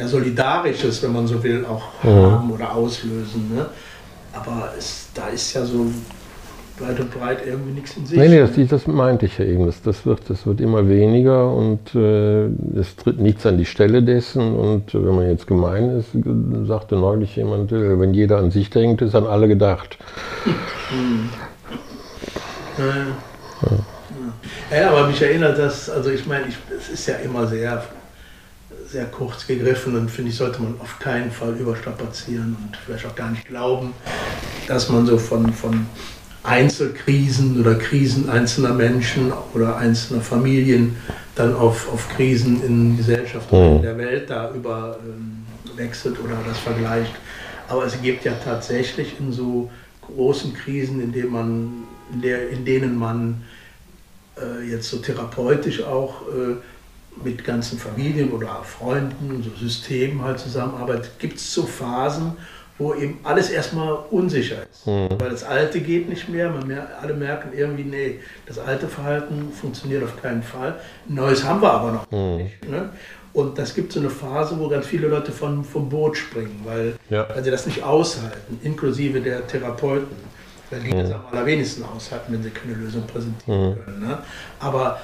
ja, 0.00 0.08
Solidarisches, 0.08 1.02
wenn 1.02 1.12
man 1.12 1.26
so 1.26 1.42
will, 1.42 1.64
auch 1.66 1.82
mhm. 2.02 2.08
haben 2.08 2.50
oder 2.50 2.74
auslösen. 2.74 3.54
Ne? 3.54 3.66
Aber 4.32 4.72
es, 4.78 5.08
da 5.14 5.28
ist 5.28 5.52
ja 5.52 5.64
so 5.64 5.86
weit 6.78 6.98
und 6.98 7.10
breit 7.12 7.40
irgendwie 7.46 7.72
nichts 7.72 7.96
in 7.98 8.06
sich. 8.06 8.16
Nee, 8.18 8.28
nee, 8.28 8.40
das, 8.40 8.52
das 8.68 8.86
meinte 8.86 9.26
ich 9.26 9.36
ja 9.36 9.44
eben. 9.44 9.66
Das, 9.66 9.82
das, 9.82 10.06
wird, 10.06 10.20
das 10.28 10.46
wird 10.46 10.62
immer 10.62 10.88
weniger 10.88 11.52
und 11.52 11.94
äh, 11.94 12.46
es 12.78 12.96
tritt 12.96 13.20
nichts 13.20 13.44
an 13.44 13.58
die 13.58 13.66
Stelle 13.66 14.02
dessen. 14.02 14.54
Und 14.54 14.94
wenn 14.94 15.14
man 15.14 15.28
jetzt 15.28 15.46
gemein 15.46 15.98
ist, 15.98 16.08
sagte 16.66 16.96
neulich 16.96 17.36
jemand, 17.36 17.70
äh, 17.70 18.00
wenn 18.00 18.14
jeder 18.14 18.38
an 18.38 18.50
sich 18.50 18.70
denkt, 18.70 19.02
ist 19.02 19.14
an 19.14 19.26
alle 19.26 19.48
gedacht. 19.48 19.98
Hm. 20.88 21.28
Ja. 22.78 22.86
Ja. 24.70 24.78
ja, 24.78 24.90
aber 24.90 25.08
mich 25.08 25.20
erinnert 25.20 25.58
das, 25.58 25.90
also 25.90 26.08
ich 26.08 26.26
meine, 26.26 26.46
es 26.74 26.88
ist 26.88 27.06
ja 27.06 27.16
immer 27.16 27.46
sehr 27.46 27.82
sehr 28.90 29.06
kurz 29.06 29.46
gegriffen 29.46 29.96
und 29.96 30.10
finde 30.10 30.30
ich, 30.30 30.36
sollte 30.36 30.60
man 30.62 30.74
auf 30.80 30.98
keinen 30.98 31.30
Fall 31.30 31.54
überstrapazieren 31.56 32.56
und 32.60 32.76
vielleicht 32.76 33.06
auch 33.06 33.14
gar 33.14 33.30
nicht 33.30 33.46
glauben, 33.46 33.92
dass 34.66 34.88
man 34.88 35.06
so 35.06 35.16
von, 35.16 35.52
von 35.52 35.86
Einzelkrisen 36.42 37.60
oder 37.60 37.76
Krisen 37.76 38.28
einzelner 38.28 38.74
Menschen 38.74 39.32
oder 39.54 39.76
einzelner 39.76 40.22
Familien 40.22 40.96
dann 41.36 41.54
auf, 41.54 41.92
auf 41.92 42.08
Krisen 42.08 42.62
in 42.64 42.96
Gesellschaft 42.96 43.52
oder 43.52 43.66
in 43.66 43.76
mhm. 43.76 43.82
der 43.82 43.98
Welt 43.98 44.30
da 44.30 44.52
über 44.52 44.98
ähm, 45.04 45.36
oder 46.22 46.36
das 46.46 46.58
vergleicht. 46.58 47.14
Aber 47.68 47.86
es 47.86 48.00
gibt 48.02 48.24
ja 48.26 48.32
tatsächlich 48.44 49.18
in 49.18 49.32
so 49.32 49.70
großen 50.02 50.52
Krisen, 50.52 51.00
in 51.00 51.12
denen 51.12 51.32
man, 51.32 51.72
in, 52.12 52.20
der, 52.20 52.50
in 52.50 52.66
denen 52.66 52.98
man 52.98 53.42
äh, 54.36 54.68
jetzt 54.68 54.90
so 54.90 54.98
therapeutisch 54.98 55.82
auch 55.82 56.22
äh, 56.28 56.56
mit 57.24 57.44
ganzen 57.44 57.78
Familien 57.78 58.30
oder 58.30 58.62
Freunden, 58.62 59.42
so 59.42 59.50
Systemen 59.58 60.22
halt 60.22 60.38
zusammenarbeitet, 60.38 61.12
gibt 61.18 61.36
es 61.36 61.52
so 61.52 61.64
Phasen, 61.64 62.36
wo 62.80 62.94
eben 62.94 63.18
alles 63.22 63.50
erstmal 63.50 63.98
unsicher 64.10 64.62
ist. 64.70 64.86
Mhm. 64.86 65.08
Weil 65.18 65.30
das 65.30 65.44
Alte 65.44 65.80
geht 65.80 66.08
nicht 66.08 66.28
mehr, 66.28 66.48
man 66.50 66.66
mer 66.66 66.88
alle 67.00 67.14
merken 67.14 67.50
irgendwie, 67.54 67.84
nee, 67.84 68.20
das 68.46 68.58
alte 68.58 68.88
Verhalten 68.88 69.52
funktioniert 69.52 70.02
auf 70.02 70.20
keinen 70.20 70.42
Fall. 70.42 70.80
Neues 71.06 71.44
haben 71.44 71.60
wir 71.60 71.70
aber 71.70 71.92
noch 71.92 72.10
mhm. 72.10 72.42
nicht. 72.42 72.68
Ne? 72.68 72.88
Und 73.32 73.58
das 73.58 73.74
gibt 73.74 73.92
so 73.92 74.00
eine 74.00 74.10
Phase, 74.10 74.58
wo 74.58 74.68
ganz 74.68 74.86
viele 74.86 75.06
Leute 75.06 75.30
von, 75.30 75.62
vom 75.62 75.88
Boot 75.88 76.16
springen, 76.16 76.62
weil, 76.64 76.94
ja. 77.10 77.28
weil 77.28 77.44
sie 77.44 77.50
das 77.50 77.66
nicht 77.66 77.82
aushalten, 77.82 78.58
inklusive 78.62 79.20
der 79.20 79.46
Therapeuten. 79.46 80.16
Weil 80.70 80.80
die 80.80 80.94
mhm. 80.94 81.00
das 81.00 81.12
am 81.12 81.26
allerwenigsten 81.30 81.84
aushalten, 81.84 82.32
wenn 82.32 82.42
sie 82.42 82.50
keine 82.50 82.74
Lösung 82.74 83.06
präsentieren 83.06 83.70
mhm. 83.70 83.84
können. 83.84 84.00
Ne? 84.00 84.18
Aber 84.58 85.00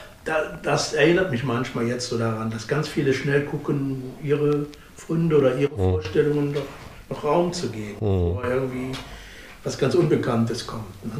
das 0.62 0.92
erinnert 0.92 1.30
mich 1.30 1.44
manchmal 1.44 1.86
jetzt 1.86 2.08
so 2.08 2.18
daran, 2.18 2.50
dass 2.50 2.66
ganz 2.66 2.88
viele 2.88 3.14
schnell 3.14 3.44
gucken, 3.44 4.02
ihre 4.22 4.66
Funde 4.96 5.38
oder 5.38 5.56
ihre 5.56 5.72
mhm. 5.72 5.92
Vorstellungen 5.92 6.54
doch 6.54 6.62
noch 7.08 7.24
Raum 7.24 7.52
zu 7.52 7.68
geben, 7.68 7.96
mhm. 8.00 8.34
wo 8.34 8.42
irgendwie 8.42 8.92
was 9.64 9.78
ganz 9.78 9.94
Unbekanntes 9.94 10.66
kommt. 10.66 11.04
Ne? 11.04 11.12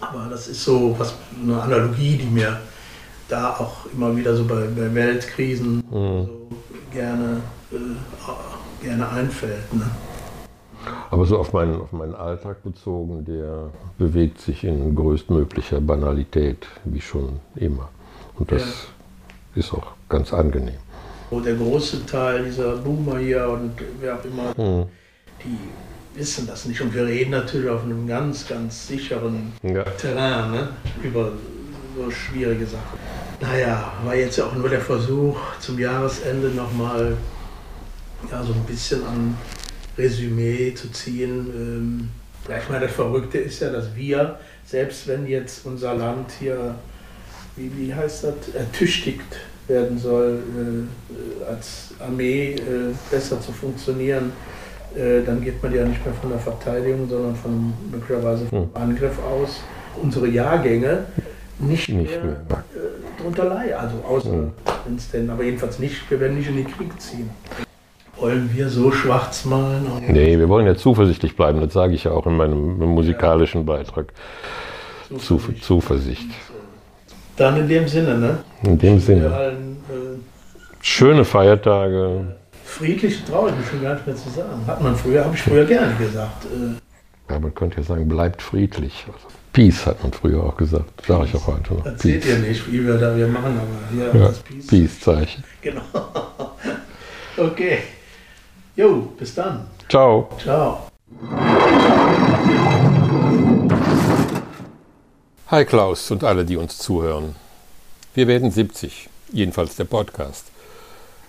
Aber 0.00 0.28
das 0.30 0.48
ist 0.48 0.62
so 0.62 0.94
was, 0.98 1.14
eine 1.42 1.60
Analogie, 1.60 2.16
die 2.16 2.26
mir 2.26 2.60
da 3.28 3.50
auch 3.56 3.86
immer 3.92 4.16
wieder 4.16 4.34
so 4.36 4.44
bei, 4.44 4.66
bei 4.76 4.94
Weltkrisen 4.94 5.76
mhm. 5.76 5.82
so 5.90 6.48
gerne, 6.92 7.42
äh, 7.72 8.84
gerne 8.84 9.08
einfällt. 9.08 9.72
Ne? 9.74 9.90
Aber 11.10 11.24
so 11.26 11.38
auf 11.38 11.52
meinen, 11.52 11.80
auf 11.80 11.92
meinen 11.92 12.14
Alltag 12.14 12.62
bezogen, 12.62 13.24
der 13.24 13.70
bewegt 13.98 14.40
sich 14.40 14.64
in 14.64 14.94
größtmöglicher 14.94 15.80
Banalität, 15.80 16.66
wie 16.84 17.00
schon 17.00 17.40
immer. 17.56 17.88
Und 18.38 18.52
das 18.52 18.62
ja. 18.62 19.60
ist 19.60 19.72
auch 19.72 19.92
ganz 20.08 20.32
angenehm. 20.32 20.78
Wo 21.30 21.40
der 21.40 21.54
große 21.54 22.06
Teil 22.06 22.44
dieser 22.44 22.76
Boomer 22.76 23.18
hier 23.18 23.48
und 23.48 23.72
wer 24.00 24.14
auch 24.14 24.24
immer, 24.24 24.54
Hm. 24.56 24.86
die 25.44 25.58
wissen 26.18 26.46
das 26.46 26.64
nicht. 26.64 26.80
Und 26.80 26.94
wir 26.94 27.06
reden 27.06 27.30
natürlich 27.30 27.68
auf 27.70 27.84
einem 27.84 28.06
ganz, 28.06 28.46
ganz 28.48 28.88
sicheren 28.88 29.52
Ja. 29.62 29.84
Terrain 29.84 30.50
ne? 30.50 30.68
über 31.02 31.32
so 31.96 32.10
schwierige 32.10 32.66
Sachen. 32.66 32.98
Naja, 33.40 33.92
war 34.04 34.14
jetzt 34.14 34.36
ja 34.36 34.46
auch 34.46 34.54
nur 34.54 34.68
der 34.68 34.80
Versuch, 34.80 35.36
zum 35.60 35.78
Jahresende 35.78 36.48
nochmal 36.48 37.16
ja, 38.30 38.42
so 38.42 38.52
ein 38.52 38.64
bisschen 38.64 39.04
an 39.06 39.36
Resümee 39.98 40.72
zu 40.74 40.90
ziehen. 40.92 41.50
Ähm, 41.54 42.08
ja, 42.48 42.58
ich 42.58 42.68
meine, 42.68 42.86
das 42.86 42.94
Verrückte 42.94 43.38
ist 43.38 43.60
ja, 43.60 43.70
dass 43.70 43.94
wir, 43.94 44.38
selbst 44.64 45.06
wenn 45.08 45.26
jetzt 45.26 45.66
unser 45.66 45.94
Land 45.94 46.30
hier, 46.38 46.76
wie, 47.56 47.70
wie 47.76 47.92
heißt 47.94 48.24
das, 48.24 48.54
ertüchtigt 48.54 49.36
werden 49.66 49.98
soll, 49.98 50.38
äh, 50.56 51.44
als 51.50 51.90
Armee 51.98 52.52
äh, 52.54 52.94
besser 53.10 53.40
zu 53.40 53.52
funktionieren, 53.52 54.32
äh, 54.96 55.22
dann 55.26 55.42
geht 55.42 55.62
man 55.62 55.74
ja 55.74 55.84
nicht 55.84 56.02
mehr 56.04 56.14
von 56.14 56.30
der 56.30 56.38
Verteidigung, 56.38 57.06
sondern 57.08 57.36
von 57.36 57.74
möglicherweise 57.90 58.46
vom 58.46 58.70
Angriff 58.74 59.18
aus. 59.18 59.60
Unsere 60.00 60.28
Jahrgänge 60.28 61.04
nicht, 61.58 61.88
Nicht 61.88 62.10
mehr, 62.22 62.24
mehr. 62.24 62.64
Drunter 63.20 63.44
leiden, 63.46 63.74
also 63.74 63.96
außer 64.06 64.32
Mhm. 64.32 64.52
wenn's 64.86 65.10
denn, 65.10 65.28
aber 65.28 65.42
jedenfalls 65.42 65.80
nicht, 65.80 66.08
wir 66.08 66.20
werden 66.20 66.38
nicht 66.38 66.48
in 66.48 66.56
den 66.56 66.66
Krieg 66.70 66.88
ziehen. 67.00 67.28
Wollen 68.20 68.50
wir 68.52 68.68
so 68.68 68.90
schwarz 68.90 69.44
malen? 69.44 69.86
Nee, 70.08 70.38
wir 70.38 70.48
wollen 70.48 70.66
ja 70.66 70.74
zuversichtlich 70.76 71.36
bleiben, 71.36 71.60
das 71.60 71.72
sage 71.72 71.94
ich 71.94 72.04
ja 72.04 72.10
auch 72.12 72.26
in 72.26 72.36
meinem 72.36 72.78
musikalischen 72.78 73.64
Beitrag. 73.64 74.12
Zu, 75.18 75.38
Zuversicht. 75.60 76.26
Dann 77.36 77.56
in 77.56 77.68
dem 77.68 77.86
Sinne, 77.88 78.18
ne? 78.18 78.38
In 78.64 78.76
dem 78.78 78.98
Sinne. 78.98 79.32
allen 79.32 79.76
äh, 79.88 80.18
Schöne 80.82 81.24
Feiertage. 81.24 82.36
friedlich 82.64 83.24
traue 83.24 83.50
ich 83.50 83.56
mich 83.56 83.66
schon 83.68 83.82
gar 83.82 83.94
nicht 83.94 84.06
mehr 84.06 84.16
zu 84.16 84.28
sagen. 84.30 84.66
Hat 84.66 84.82
man 84.82 84.94
früher, 84.96 85.24
habe 85.24 85.34
ich 85.34 85.42
früher 85.42 85.64
gerne 85.64 85.94
gesagt. 85.94 86.44
Äh, 86.46 87.32
Ja, 87.32 87.38
man 87.38 87.54
könnte 87.54 87.76
ja 87.78 87.82
sagen, 87.84 88.08
bleibt 88.08 88.42
friedlich. 88.42 89.06
Peace 89.52 89.86
hat 89.86 90.02
man 90.02 90.12
früher 90.12 90.42
auch 90.42 90.56
gesagt. 90.56 91.06
Sage 91.06 91.24
ich 91.26 91.34
auch 91.36 91.46
heute 91.46 91.74
noch. 91.74 91.86
erzählt 91.86 92.26
ihr 92.26 92.38
nicht, 92.38 92.70
wie 92.70 92.84
wir 92.86 92.98
da 92.98 93.16
wir 93.16 93.28
machen, 93.28 93.58
aber 93.58 94.12
hier 94.12 94.20
Ja, 94.20 94.28
das 94.28 94.38
Peace. 94.40 94.66
Peace-Zeichen. 94.66 95.44
Genau. 95.62 95.82
okay. 97.38 97.78
Jo, 98.78 99.08
bis 99.18 99.34
dann. 99.34 99.66
Ciao. 99.88 100.28
Ciao. 100.40 100.86
Hi 105.48 105.64
Klaus 105.64 106.12
und 106.12 106.22
alle, 106.22 106.44
die 106.44 106.56
uns 106.56 106.78
zuhören. 106.78 107.34
Wir 108.14 108.28
werden 108.28 108.52
70, 108.52 109.08
jedenfalls 109.32 109.74
der 109.74 109.82
Podcast. 109.82 110.52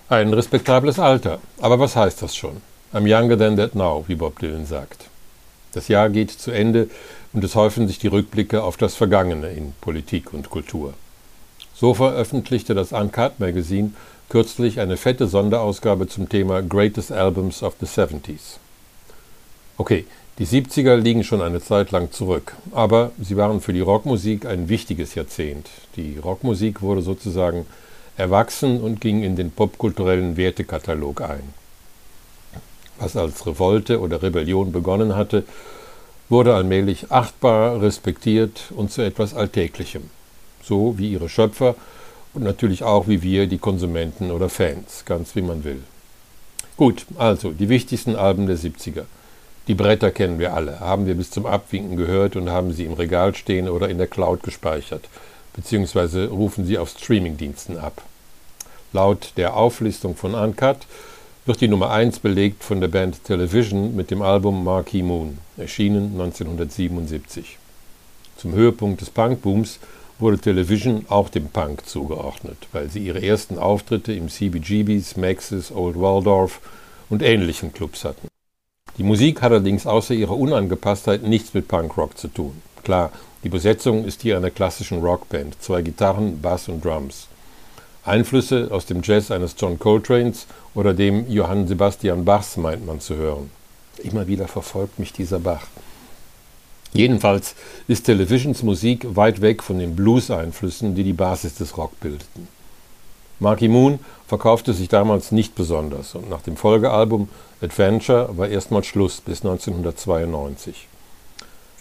Ein 0.09 0.31
respektables 0.31 0.99
Alter, 0.99 1.39
aber 1.59 1.79
was 1.79 1.95
heißt 1.95 2.21
das 2.21 2.35
schon? 2.35 2.61
I'm 2.93 3.07
younger 3.07 3.35
than 3.35 3.57
that 3.57 3.73
now, 3.73 4.03
wie 4.05 4.13
Bob 4.13 4.37
Dylan 4.37 4.67
sagt. 4.67 5.05
Das 5.73 5.87
Jahr 5.87 6.11
geht 6.11 6.29
zu 6.29 6.51
Ende 6.51 6.87
und 7.33 7.43
es 7.43 7.55
häufen 7.55 7.87
sich 7.87 7.97
die 7.97 8.09
Rückblicke 8.09 8.61
auf 8.61 8.77
das 8.77 8.93
Vergangene 8.93 9.49
in 9.49 9.73
Politik 9.81 10.35
und 10.35 10.51
Kultur. 10.51 10.93
So 11.79 11.93
veröffentlichte 11.93 12.75
das 12.75 12.91
Uncut 12.91 13.39
Magazine 13.39 13.91
kürzlich 14.27 14.81
eine 14.81 14.97
fette 14.97 15.27
Sonderausgabe 15.27 16.09
zum 16.09 16.27
Thema 16.27 16.61
Greatest 16.61 17.09
Albums 17.09 17.63
of 17.63 17.75
the 17.79 17.85
70s. 17.85 18.57
Okay, 19.77 20.05
die 20.39 20.45
70er 20.45 20.97
liegen 20.97 21.23
schon 21.23 21.41
eine 21.41 21.61
Zeit 21.61 21.91
lang 21.91 22.11
zurück, 22.11 22.57
aber 22.73 23.11
sie 23.17 23.37
waren 23.37 23.61
für 23.61 23.71
die 23.71 23.79
Rockmusik 23.79 24.45
ein 24.45 24.67
wichtiges 24.67 25.15
Jahrzehnt. 25.15 25.69
Die 25.95 26.17
Rockmusik 26.17 26.81
wurde 26.81 27.01
sozusagen 27.01 27.65
erwachsen 28.17 28.81
und 28.81 28.99
ging 28.99 29.23
in 29.23 29.37
den 29.37 29.49
popkulturellen 29.49 30.35
Wertekatalog 30.35 31.21
ein. 31.21 31.53
Was 32.97 33.15
als 33.15 33.47
Revolte 33.47 34.01
oder 34.01 34.21
Rebellion 34.21 34.73
begonnen 34.73 35.15
hatte, 35.15 35.45
wurde 36.27 36.55
allmählich 36.55 37.09
achtbar, 37.09 37.81
respektiert 37.81 38.65
und 38.75 38.91
zu 38.91 39.01
etwas 39.01 39.33
Alltäglichem. 39.33 40.18
So 40.63 40.97
wie 40.97 41.11
ihre 41.11 41.29
Schöpfer 41.29 41.75
und 42.33 42.43
natürlich 42.43 42.83
auch 42.83 43.07
wie 43.07 43.21
wir, 43.23 43.47
die 43.47 43.57
Konsumenten 43.57 44.31
oder 44.31 44.49
Fans, 44.49 45.03
ganz 45.05 45.35
wie 45.35 45.41
man 45.41 45.63
will. 45.63 45.81
Gut, 46.77 47.05
also 47.17 47.51
die 47.51 47.69
wichtigsten 47.69 48.15
Alben 48.15 48.47
der 48.47 48.57
70er. 48.57 49.03
Die 49.67 49.75
Bretter 49.75 50.11
kennen 50.11 50.39
wir 50.39 50.53
alle, 50.53 50.79
haben 50.79 51.05
wir 51.05 51.15
bis 51.15 51.29
zum 51.29 51.45
Abwinken 51.45 51.95
gehört 51.95 52.35
und 52.35 52.49
haben 52.49 52.73
sie 52.73 52.85
im 52.85 52.93
Regal 52.93 53.35
stehen 53.35 53.69
oder 53.69 53.89
in 53.89 53.97
der 53.97 54.07
Cloud 54.07 54.41
gespeichert, 54.43 55.09
beziehungsweise 55.53 56.29
rufen 56.29 56.65
sie 56.65 56.77
auf 56.77 56.89
Streamingdiensten 56.89 57.77
ab. 57.77 58.01
Laut 58.93 59.33
der 59.37 59.55
Auflistung 59.55 60.15
von 60.15 60.33
Uncut 60.33 60.87
wird 61.45 61.61
die 61.61 61.67
Nummer 61.67 61.91
1 61.91 62.19
belegt 62.19 62.63
von 62.63 62.81
der 62.81 62.87
Band 62.87 63.23
Television 63.23 63.95
mit 63.95 64.09
dem 64.09 64.21
Album 64.21 64.63
Marquee 64.63 65.03
Moon, 65.03 65.37
erschienen 65.57 66.13
1977. 66.13 67.57
Zum 68.37 68.53
Höhepunkt 68.53 69.01
des 69.01 69.09
Punkbooms 69.09 69.79
wurde 70.19 70.37
Television 70.37 71.05
auch 71.09 71.29
dem 71.29 71.47
Punk 71.47 71.85
zugeordnet, 71.85 72.67
weil 72.71 72.89
sie 72.89 72.99
ihre 72.99 73.21
ersten 73.21 73.57
Auftritte 73.57 74.13
im 74.13 74.29
CBGBs, 74.29 75.17
Maxis, 75.17 75.71
Old 75.71 75.99
Waldorf 75.99 76.59
und 77.09 77.23
ähnlichen 77.23 77.73
Clubs 77.73 78.03
hatten. 78.03 78.27
Die 78.97 79.03
Musik 79.03 79.41
hat 79.41 79.51
allerdings 79.51 79.87
außer 79.87 80.13
ihrer 80.13 80.37
Unangepasstheit 80.37 81.23
nichts 81.23 81.53
mit 81.53 81.67
Punkrock 81.67 82.17
zu 82.17 82.27
tun. 82.27 82.61
Klar, 82.83 83.11
die 83.43 83.49
Besetzung 83.49 84.03
ist 84.03 84.23
die 84.23 84.33
einer 84.33 84.51
klassischen 84.51 84.99
Rockband, 84.99 85.61
zwei 85.61 85.81
Gitarren, 85.81 86.41
Bass 86.41 86.67
und 86.67 86.83
Drums. 86.83 87.27
Einflüsse 88.03 88.67
aus 88.71 88.85
dem 88.85 89.01
Jazz 89.03 89.31
eines 89.31 89.55
John 89.57 89.79
Coltranes 89.79 90.47
oder 90.73 90.93
dem 90.93 91.29
Johann 91.29 91.67
Sebastian 91.67 92.25
Bachs 92.25 92.57
meint 92.57 92.85
man 92.85 92.99
zu 92.99 93.15
hören. 93.15 93.51
Immer 94.03 94.27
wieder 94.27 94.47
verfolgt 94.47 94.99
mich 94.99 95.13
dieser 95.13 95.39
Bach. 95.39 95.67
Jedenfalls 96.93 97.55
ist 97.87 98.05
Televisions 98.05 98.63
Musik 98.63 99.05
weit 99.15 99.41
weg 99.41 99.61
von 99.61 99.79
den 99.79 99.95
Blues-Einflüssen, 99.95 100.95
die 100.95 101.03
die 101.03 101.13
Basis 101.13 101.55
des 101.55 101.77
Rock 101.77 101.99
bildeten. 101.99 102.47
Marky 103.39 103.67
Moon 103.67 103.99
verkaufte 104.27 104.73
sich 104.73 104.89
damals 104.89 105.31
nicht 105.31 105.55
besonders 105.55 106.15
und 106.15 106.29
nach 106.29 106.41
dem 106.41 106.57
Folgealbum 106.57 107.29
Adventure 107.61 108.37
war 108.37 108.49
erstmal 108.49 108.83
Schluss 108.83 109.21
bis 109.21 109.45
1992. 109.45 110.87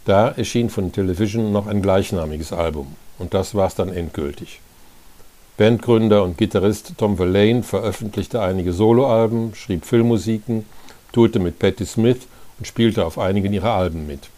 Da 0.05 0.29
erschien 0.29 0.71
von 0.71 0.93
Television 0.93 1.53
noch 1.53 1.67
ein 1.67 1.83
gleichnamiges 1.83 2.53
Album 2.53 2.95
und 3.19 3.35
das 3.35 3.55
war's 3.55 3.75
dann 3.75 3.93
endgültig. 3.93 4.61
Bandgründer 5.57 6.23
und 6.23 6.39
Gitarrist 6.39 6.93
Tom 6.97 7.17
Verlaine 7.17 7.65
veröffentlichte 7.65 8.41
einige 8.41 8.73
Soloalben, 8.73 9.55
schrieb 9.57 9.85
Filmmusiken, 9.85 10.65
tourte 11.13 11.41
mit 11.41 11.59
Patti 11.59 11.85
Smith 11.85 12.29
und 12.59 12.67
spielte 12.67 13.05
auf 13.05 13.19
einigen 13.19 13.53
ihrer 13.53 13.73
Alben 13.73 14.07
mit. 14.07 14.29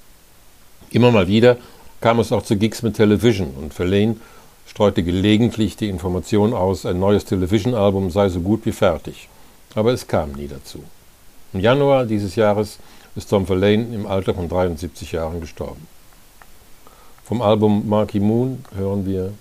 Immer 0.91 1.13
mal 1.13 1.29
wieder 1.29 1.57
kam 2.01 2.19
es 2.19 2.33
auch 2.33 2.43
zu 2.43 2.57
Gigs 2.57 2.83
mit 2.83 2.97
Television 2.97 3.51
und 3.51 3.75
Verlaine 3.75 4.17
streute 4.67 5.03
gelegentlich 5.03 5.77
die 5.77 5.89
Information 5.89 6.55
aus, 6.55 6.87
ein 6.87 6.99
neues 6.99 7.25
Television-Album 7.25 8.11
sei 8.11 8.29
so 8.29 8.41
gut 8.41 8.65
wie 8.67 8.73
fertig. 8.73 9.29
Aber 9.75 9.93
es 9.93 10.07
kam 10.07 10.33
nie 10.33 10.49
dazu. 10.49 10.83
Im 11.53 11.61
Januar 11.61 12.07
dieses 12.07 12.37
Jahres 12.37 12.79
ist 13.17 13.31
Tom 13.31 13.47
Verlaine 13.47 13.95
im 13.95 14.07
Alter 14.07 14.35
von 14.35 14.49
73 14.49 15.13
Jahren 15.13 15.41
gestorben. 15.41 15.87
Vom 17.25 17.43
Album 17.43 17.89
Marky 17.89 18.21
Moon 18.21 18.65
hören 18.75 19.07
wir 19.07 19.33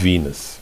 Venus. 0.00 0.59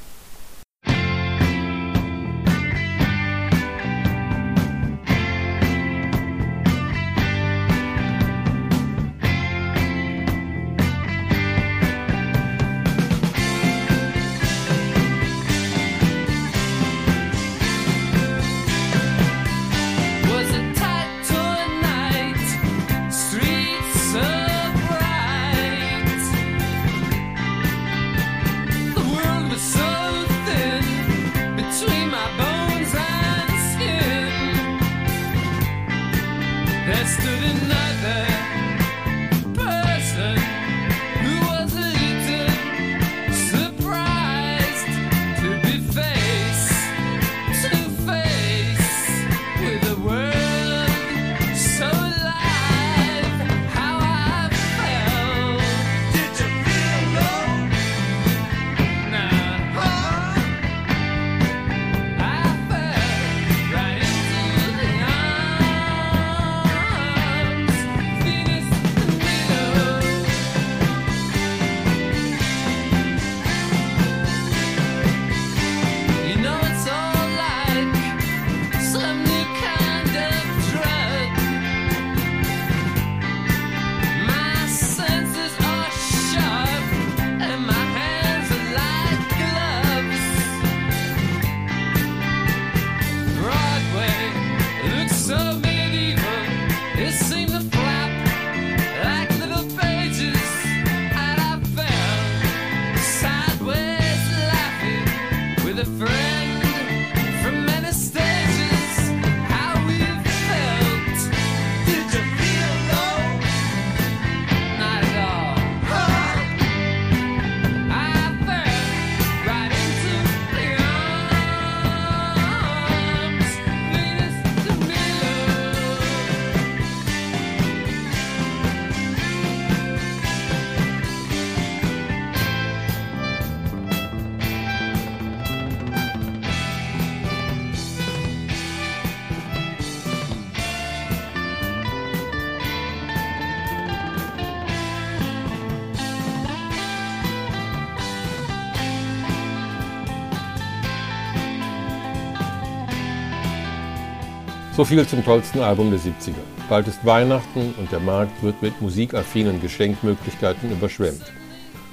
So 154.78 154.84
viel 154.84 155.04
zum 155.08 155.24
tollsten 155.24 155.58
Album 155.58 155.90
der 155.90 155.98
70er. 155.98 156.44
Bald 156.68 156.86
ist 156.86 157.04
Weihnachten 157.04 157.74
und 157.78 157.90
der 157.90 157.98
Markt 157.98 158.44
wird 158.44 158.62
mit 158.62 158.80
musikaffinen 158.80 159.60
Geschenkmöglichkeiten 159.60 160.70
überschwemmt. 160.70 161.24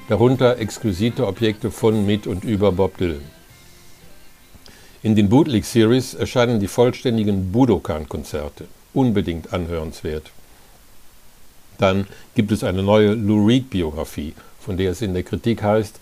Darunter 0.07 0.59
exquisite 0.59 1.25
Objekte 1.25 1.71
von, 1.71 2.05
mit 2.05 2.27
und 2.27 2.43
über 2.43 2.71
Bob 2.71 2.95
Dylan. 2.99 3.25
In 5.01 5.15
den 5.15 5.29
Bootleg 5.29 5.65
Series 5.65 6.13
erscheinen 6.13 6.59
die 6.59 6.67
vollständigen 6.67 7.51
Budokan-Konzerte. 7.51 8.65
Unbedingt 8.93 9.51
anhörenswert. 9.51 10.29
Dann 11.79 12.05
gibt 12.35 12.51
es 12.51 12.63
eine 12.63 12.83
neue 12.83 13.15
Lou 13.15 13.47
Reed-Biografie, 13.47 14.35
von 14.59 14.77
der 14.77 14.91
es 14.91 15.01
in 15.01 15.15
der 15.15 15.23
Kritik 15.23 15.63
heißt, 15.63 15.99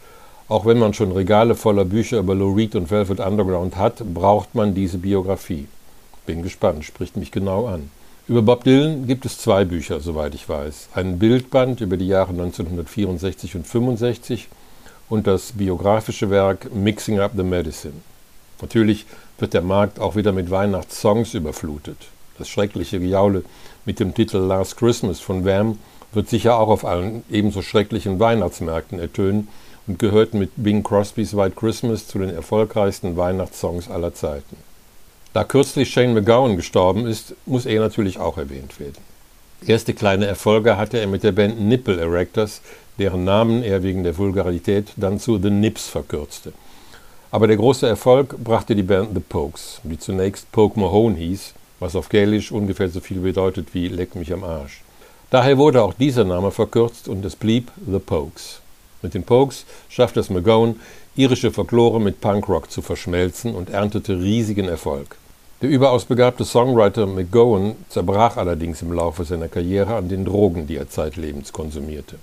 auch 0.49 0.65
wenn 0.65 0.79
man 0.79 0.93
schon 0.93 1.13
Regale 1.13 1.55
voller 1.55 1.85
Bücher 1.85 2.17
über 2.19 2.35
Lou 2.35 2.53
Reed 2.53 2.75
und 2.75 2.91
Velvet 2.91 3.21
Underground 3.21 3.77
hat, 3.77 4.03
braucht 4.13 4.53
man 4.53 4.75
diese 4.75 4.97
Biografie. 4.97 5.67
Bin 6.25 6.43
gespannt, 6.43 6.85
spricht 6.85 7.17
mich 7.17 7.31
genau 7.31 7.67
an. 7.67 7.89
Über 8.27 8.41
Bob 8.41 8.63
Dylan 8.63 9.05
gibt 9.05 9.25
es 9.25 9.37
zwei 9.37 9.65
Bücher, 9.65 9.99
soweit 9.99 10.33
ich 10.33 10.47
weiß. 10.47 10.89
Ein 10.93 11.19
Bildband 11.19 11.81
über 11.81 11.97
die 11.97 12.07
Jahre 12.07 12.29
1964 12.29 13.55
und 13.55 13.67
65 13.67 14.47
und 15.09 15.27
das 15.27 15.51
biografische 15.51 16.29
Werk 16.29 16.73
Mixing 16.73 17.19
Up 17.19 17.33
the 17.35 17.43
Medicine. 17.43 17.95
Natürlich 18.61 19.05
wird 19.39 19.53
der 19.53 19.61
Markt 19.61 19.99
auch 19.99 20.15
wieder 20.15 20.31
mit 20.31 20.49
Weihnachtssongs 20.49 21.33
überflutet. 21.33 21.97
Das 22.37 22.47
schreckliche 22.47 22.99
Gejaule 22.99 23.43
mit 23.83 23.99
dem 23.99 24.13
Titel 24.13 24.37
Last 24.37 24.77
Christmas 24.77 25.19
von 25.19 25.43
Wham 25.43 25.77
wird 26.13 26.29
sicher 26.29 26.57
auch 26.57 26.69
auf 26.69 26.85
allen 26.85 27.23
ebenso 27.29 27.61
schrecklichen 27.61 28.19
Weihnachtsmärkten 28.19 28.99
ertönen 28.99 29.49
und 29.85 29.99
gehört 29.99 30.33
mit 30.33 30.51
Bing 30.55 30.81
Crosbys 30.81 31.35
White 31.35 31.55
Christmas 31.57 32.07
zu 32.07 32.19
den 32.19 32.29
erfolgreichsten 32.29 33.17
Weihnachtssongs 33.17 33.91
aller 33.91 34.13
Zeiten. 34.13 34.55
Da 35.33 35.43
kürzlich 35.43 35.89
Shane 35.89 36.13
McGowan 36.13 36.57
gestorben 36.57 37.07
ist, 37.07 37.33
muss 37.47 37.65
er 37.65 37.79
natürlich 37.79 38.19
auch 38.19 38.37
erwähnt 38.37 38.79
werden. 38.79 39.01
Erste 39.65 39.95
kleine 39.95 40.27
Erfolge 40.27 40.77
hatte 40.77 40.99
er 40.99 41.07
mit 41.07 41.23
der 41.23 41.31
Band 41.31 41.59
Nipple 41.59 41.99
Erectors, 41.99 42.61
deren 42.99 43.23
Namen 43.23 43.63
er 43.63 43.81
wegen 43.81 44.03
der 44.03 44.15
Vulgarität 44.15 44.89
dann 44.95 45.19
zu 45.19 45.39
The 45.41 45.49
Nips 45.49 45.87
verkürzte. 45.87 46.53
Aber 47.31 47.47
der 47.47 47.57
große 47.57 47.87
Erfolg 47.87 48.37
brachte 48.43 48.75
die 48.75 48.83
Band 48.83 49.09
The 49.15 49.21
Pokes, 49.21 49.81
die 49.81 49.97
zunächst 49.97 50.51
Poke 50.51 50.79
Mahone 50.79 51.15
hieß, 51.15 51.55
was 51.79 51.95
auf 51.95 52.09
Gälisch 52.09 52.51
ungefähr 52.51 52.89
so 52.89 52.99
viel 52.99 53.19
bedeutet 53.19 53.73
wie 53.73 53.87
Leck 53.87 54.13
mich 54.13 54.31
am 54.31 54.43
Arsch. 54.43 54.83
Daher 55.31 55.57
wurde 55.57 55.81
auch 55.81 55.95
dieser 55.95 56.25
Name 56.25 56.51
verkürzt 56.51 57.07
und 57.07 57.25
es 57.25 57.35
blieb 57.35 57.71
The 57.89 57.97
Pokes. 57.97 58.61
Mit 59.01 59.15
den 59.15 59.23
Pokes 59.23 59.65
schaffte 59.89 60.19
es 60.19 60.29
McGowan, 60.29 60.79
irische 61.15 61.49
Folklore 61.49 61.99
mit 61.99 62.21
Punkrock 62.21 62.69
zu 62.69 62.83
verschmelzen 62.83 63.55
und 63.55 63.71
erntete 63.71 64.19
riesigen 64.19 64.67
Erfolg. 64.67 65.17
Der 65.63 65.69
überaus 65.69 66.03
begabte 66.03 66.43
Songwriter 66.43 67.05
McGowan 67.05 67.77
zerbrach 67.87 68.35
allerdings 68.35 68.81
im 68.81 68.91
Laufe 68.91 69.23
seiner 69.23 69.47
Karriere 69.47 69.95
an 69.95 70.09
den 70.09 70.25
Drogen, 70.25 70.67
die 70.67 70.75
er 70.75 70.89
zeitlebens 70.89 71.53
konsumierte. 71.53 72.17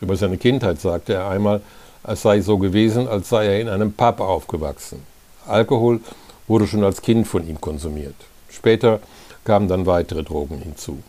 Über 0.00 0.14
seine 0.14 0.38
Kindheit 0.38 0.80
sagte 0.80 1.14
er 1.14 1.28
einmal, 1.28 1.62
es 2.04 2.22
sei 2.22 2.40
so 2.42 2.58
gewesen, 2.58 3.08
als 3.08 3.28
sei 3.28 3.46
er 3.46 3.60
in 3.60 3.68
einem 3.68 3.92
Pub 3.92 4.20
aufgewachsen. 4.20 5.02
Alkohol 5.48 5.98
wurde 6.46 6.68
schon 6.68 6.84
als 6.84 7.02
Kind 7.02 7.26
von 7.26 7.44
ihm 7.44 7.60
konsumiert. 7.60 8.14
Später 8.48 9.00
kamen 9.42 9.66
dann 9.66 9.86
weitere 9.86 10.22
Drogen 10.22 10.58
hinzu. 10.58 11.02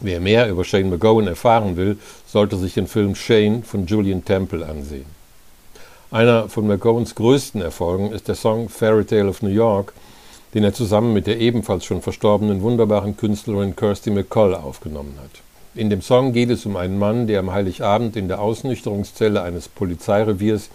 Wer 0.00 0.20
mehr 0.20 0.48
über 0.48 0.64
Shane 0.64 0.88
McGowan 0.88 1.26
erfahren 1.26 1.76
will, 1.76 1.98
sollte 2.26 2.56
sich 2.56 2.72
den 2.72 2.86
Film 2.86 3.14
Shane 3.14 3.62
von 3.62 3.84
Julian 3.84 4.24
Temple 4.24 4.64
ansehen. 4.64 5.04
Einer 6.10 6.48
von 6.48 6.66
McGowans 6.66 7.14
größten 7.14 7.60
Erfolgen 7.60 8.10
ist 8.10 8.26
der 8.26 8.36
Song 8.36 8.70
Fairy 8.70 9.04
Tale 9.04 9.28
of 9.28 9.42
New 9.42 9.50
York, 9.50 9.92
den 10.54 10.64
er 10.64 10.72
zusammen 10.72 11.12
mit 11.12 11.26
der 11.26 11.40
ebenfalls 11.40 11.84
schon 11.84 12.02
verstorbenen 12.02 12.62
wunderbaren 12.62 13.16
Künstlerin 13.16 13.76
Kirsty 13.76 14.10
McColl 14.10 14.54
aufgenommen 14.54 15.14
hat. 15.22 15.42
In 15.74 15.90
dem 15.90 16.00
Song 16.00 16.32
geht 16.32 16.50
es 16.50 16.64
um 16.64 16.76
einen 16.76 16.98
Mann, 16.98 17.26
der 17.26 17.40
am 17.40 17.52
Heiligabend 17.52 18.16
in 18.16 18.28
der 18.28 18.40
Ausnüchterungszelle 18.40 19.42
eines 19.42 19.68
Polizeireviers 19.68 20.70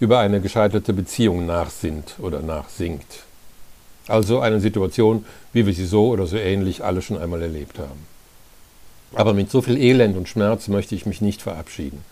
über 0.00 0.18
eine 0.18 0.40
gescheiterte 0.40 0.92
Beziehung 0.92 1.46
nachsinnt 1.46 2.14
oder 2.18 2.40
nachsingt. 2.40 3.24
Also 4.08 4.40
eine 4.40 4.58
Situation, 4.58 5.24
wie 5.52 5.66
wir 5.66 5.74
sie 5.74 5.86
so 5.86 6.08
oder 6.08 6.26
so 6.26 6.36
ähnlich 6.36 6.82
alle 6.82 7.02
schon 7.02 7.18
einmal 7.18 7.42
erlebt 7.42 7.78
haben. 7.78 8.08
Aber 9.14 9.34
mit 9.34 9.50
so 9.50 9.62
viel 9.62 9.76
Elend 9.76 10.16
und 10.16 10.28
Schmerz 10.28 10.68
möchte 10.68 10.94
ich 10.94 11.06
mich 11.06 11.20
nicht 11.20 11.42
verabschieden. 11.42 12.02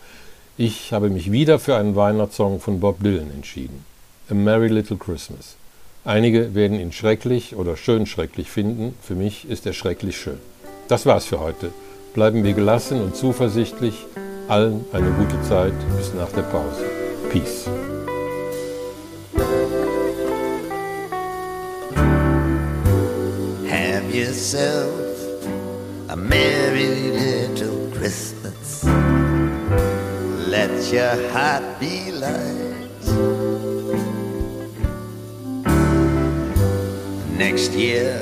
Ich 0.57 0.93
habe 0.93 1.09
mich 1.09 1.31
wieder 1.31 1.59
für 1.59 1.75
einen 1.75 1.95
Weihnachtssong 1.95 2.59
von 2.59 2.79
Bob 2.79 3.01
Dylan 3.01 3.31
entschieden. 3.31 3.85
A 4.29 4.33
Merry 4.33 4.67
Little 4.67 4.97
Christmas. 4.97 5.55
Einige 6.05 6.55
werden 6.55 6.79
ihn 6.79 6.91
schrecklich 6.91 7.55
oder 7.55 7.75
schön 7.75 8.05
schrecklich 8.05 8.49
finden. 8.49 8.95
Für 9.01 9.15
mich 9.15 9.49
ist 9.49 9.65
er 9.65 9.73
schrecklich 9.73 10.17
schön. 10.17 10.39
Das 10.87 11.05
war's 11.05 11.25
für 11.25 11.39
heute. 11.39 11.71
Bleiben 12.13 12.43
wir 12.43 12.53
gelassen 12.53 13.01
und 13.01 13.15
zuversichtlich. 13.15 14.05
Allen 14.47 14.85
eine 14.93 15.11
gute 15.11 15.41
Zeit 15.43 15.73
bis 15.97 16.13
nach 16.13 16.31
der 16.31 16.43
Pause. 16.43 16.83
Peace. 17.29 17.67
Have 23.69 24.09
yourself 24.11 24.89
a 26.07 26.15
merry 26.15 27.11
little 27.11 27.91
Christmas. 27.93 28.85
Let 30.47 30.71
your 30.91 31.15
heart 31.31 31.79
be 31.79 32.11
light. 32.11 32.78
Next 37.39 37.71
year, 37.71 38.19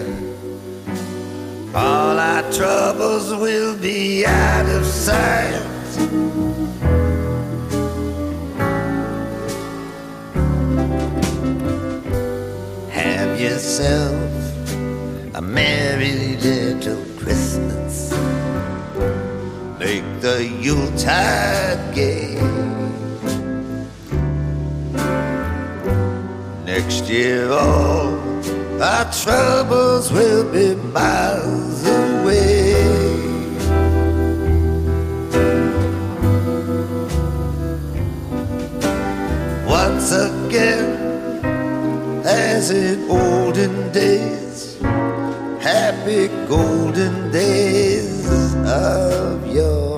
all 1.74 2.20
our 2.20 2.44
troubles 2.52 3.34
will 3.34 3.76
be 3.76 4.24
out 4.28 4.68
of 4.70 4.86
sight. 4.86 5.60
Have 12.92 13.42
yourself 13.42 14.14
a 15.34 15.42
merry 15.42 16.38
little 16.38 17.04
Christmas. 17.18 18.12
Make 19.80 20.06
the 20.22 20.48
Yuletide 20.62 21.96
gay. 21.96 22.36
Next 26.68 27.10
year, 27.10 27.52
all 27.52 28.27
our 28.82 29.12
troubles 29.12 30.12
will 30.12 30.52
be 30.52 30.76
miles 30.92 31.84
away. 31.86 32.76
Once 39.66 40.12
again, 40.12 40.90
as 42.24 42.70
in 42.70 43.10
olden 43.10 43.92
days, 43.92 44.78
happy 45.60 46.28
golden 46.48 47.32
days 47.32 48.28
of 48.66 49.48
yore. 49.48 49.98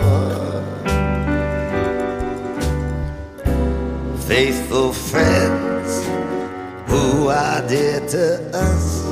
Faithful 4.25 4.93
friends 4.93 6.18
who 6.89 7.27
are 7.27 7.61
dear 7.67 7.99
to 8.07 8.25
us 8.53 9.03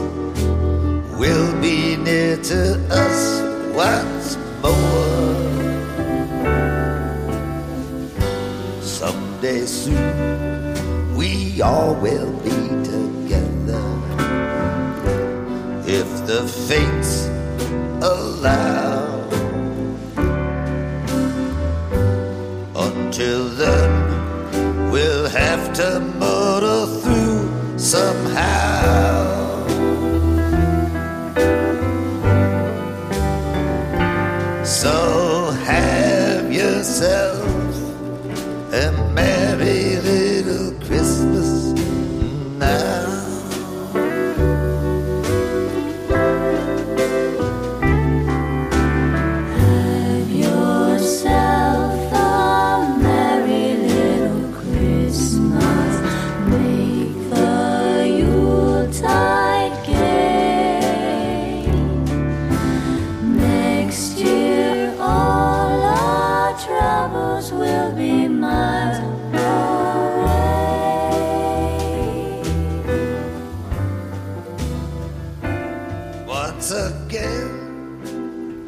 will 1.19 1.61
be 1.61 1.95
near 1.97 2.35
to 2.37 2.61
us 2.89 3.41
once 3.75 4.37
more. 4.63 5.37
Someday 8.81 9.65
soon 9.65 11.15
we 11.15 11.61
all 11.61 11.93
will 11.95 12.33
be 12.41 12.59
together 12.93 13.85
if 15.85 16.09
the 16.25 16.41
fates 16.67 17.27
allow. 18.01 19.05
Until 22.75 23.49
then, 23.49 24.91
we'll 24.91 25.29
have 25.29 25.73
to 25.73 25.99
through 26.17 26.56
somehow. 27.87 28.76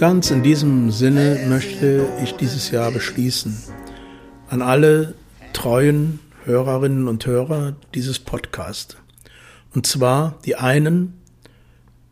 Ganz 0.09 0.31
in 0.31 0.41
diesem 0.41 0.89
Sinne 0.89 1.45
möchte 1.49 2.07
ich 2.23 2.31
dieses 2.33 2.71
Jahr 2.71 2.89
beschließen. 2.89 3.55
An 4.47 4.63
alle 4.63 5.13
treuen 5.53 6.19
Hörerinnen 6.45 7.07
und 7.07 7.27
Hörer 7.27 7.75
dieses 7.93 8.17
Podcasts. 8.17 8.97
Und 9.75 9.85
zwar 9.85 10.39
die 10.45 10.55
einen 10.55 11.21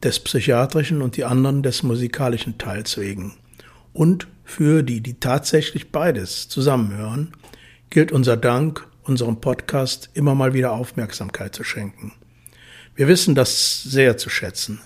des 0.03 0.19
psychiatrischen 0.19 1.01
und 1.01 1.17
die 1.17 1.23
anderen 1.23 1.63
des 1.63 1.81
musikalischen 1.81 2.59
Teils 2.59 2.99
wegen. 2.99 3.33
Und 3.93 4.27
für 4.43 4.83
die, 4.83 5.01
die 5.01 5.15
tatsächlich 5.15 5.91
beides 5.91 6.49
zusammenhören, 6.49 7.31
gilt 7.89 8.11
unser 8.11 8.37
Dank, 8.37 8.87
unserem 9.05 9.41
Podcast 9.41 10.11
immer 10.13 10.35
mal 10.35 10.53
wieder 10.53 10.71
Aufmerksamkeit 10.71 11.55
zu 11.55 11.63
schenken. 11.63 12.13
Wir 12.93 13.07
wissen 13.07 13.33
das 13.33 13.81
sehr 13.81 14.17
zu 14.17 14.29
schätzen. 14.29 14.81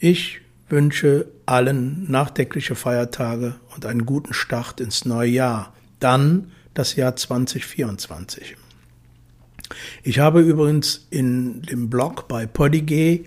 Ich 0.00 0.40
wünsche 0.68 1.26
allen 1.46 2.10
nachdenkliche 2.10 2.74
Feiertage 2.74 3.54
und 3.74 3.86
einen 3.86 4.06
guten 4.06 4.34
Start 4.34 4.80
ins 4.80 5.04
neue 5.04 5.30
Jahr. 5.30 5.72
Dann 6.00 6.52
das 6.74 6.96
Jahr 6.96 7.16
2024. 7.16 8.56
Ich 10.02 10.18
habe 10.18 10.40
übrigens 10.40 11.06
in 11.10 11.62
dem 11.62 11.90
Blog 11.90 12.28
bei 12.28 12.46
Podigee, 12.46 13.24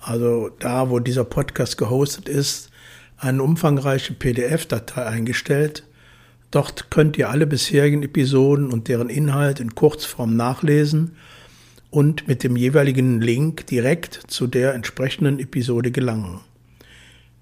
also 0.00 0.50
da, 0.58 0.90
wo 0.90 0.98
dieser 0.98 1.24
Podcast 1.24 1.78
gehostet 1.78 2.28
ist, 2.28 2.70
eine 3.18 3.42
umfangreiche 3.42 4.14
PDF-Datei 4.14 5.04
eingestellt. 5.04 5.84
Dort 6.50 6.90
könnt 6.90 7.16
ihr 7.18 7.28
alle 7.30 7.46
bisherigen 7.46 8.02
Episoden 8.02 8.72
und 8.72 8.88
deren 8.88 9.08
Inhalt 9.08 9.60
in 9.60 9.74
Kurzform 9.74 10.36
nachlesen 10.36 11.16
und 11.90 12.28
mit 12.28 12.42
dem 12.42 12.56
jeweiligen 12.56 13.20
Link 13.20 13.66
direkt 13.66 14.14
zu 14.28 14.46
der 14.46 14.74
entsprechenden 14.74 15.38
Episode 15.38 15.90
gelangen. 15.90 16.40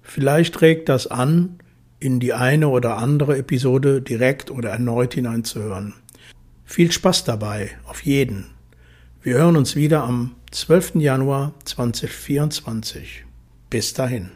Vielleicht 0.09 0.59
regt 0.63 0.89
das 0.89 1.05
an, 1.05 1.59
in 1.99 2.19
die 2.19 2.33
eine 2.33 2.69
oder 2.69 2.97
andere 2.97 3.37
Episode 3.37 4.01
direkt 4.01 4.49
oder 4.49 4.71
erneut 4.71 5.13
hineinzuhören. 5.13 5.93
Viel 6.65 6.91
Spaß 6.91 7.25
dabei, 7.25 7.77
auf 7.85 8.03
jeden. 8.03 8.45
Wir 9.21 9.35
hören 9.35 9.55
uns 9.55 9.75
wieder 9.75 10.03
am 10.03 10.35
12. 10.49 10.95
Januar 10.95 11.53
2024. 11.63 13.23
Bis 13.69 13.93
dahin. 13.93 14.31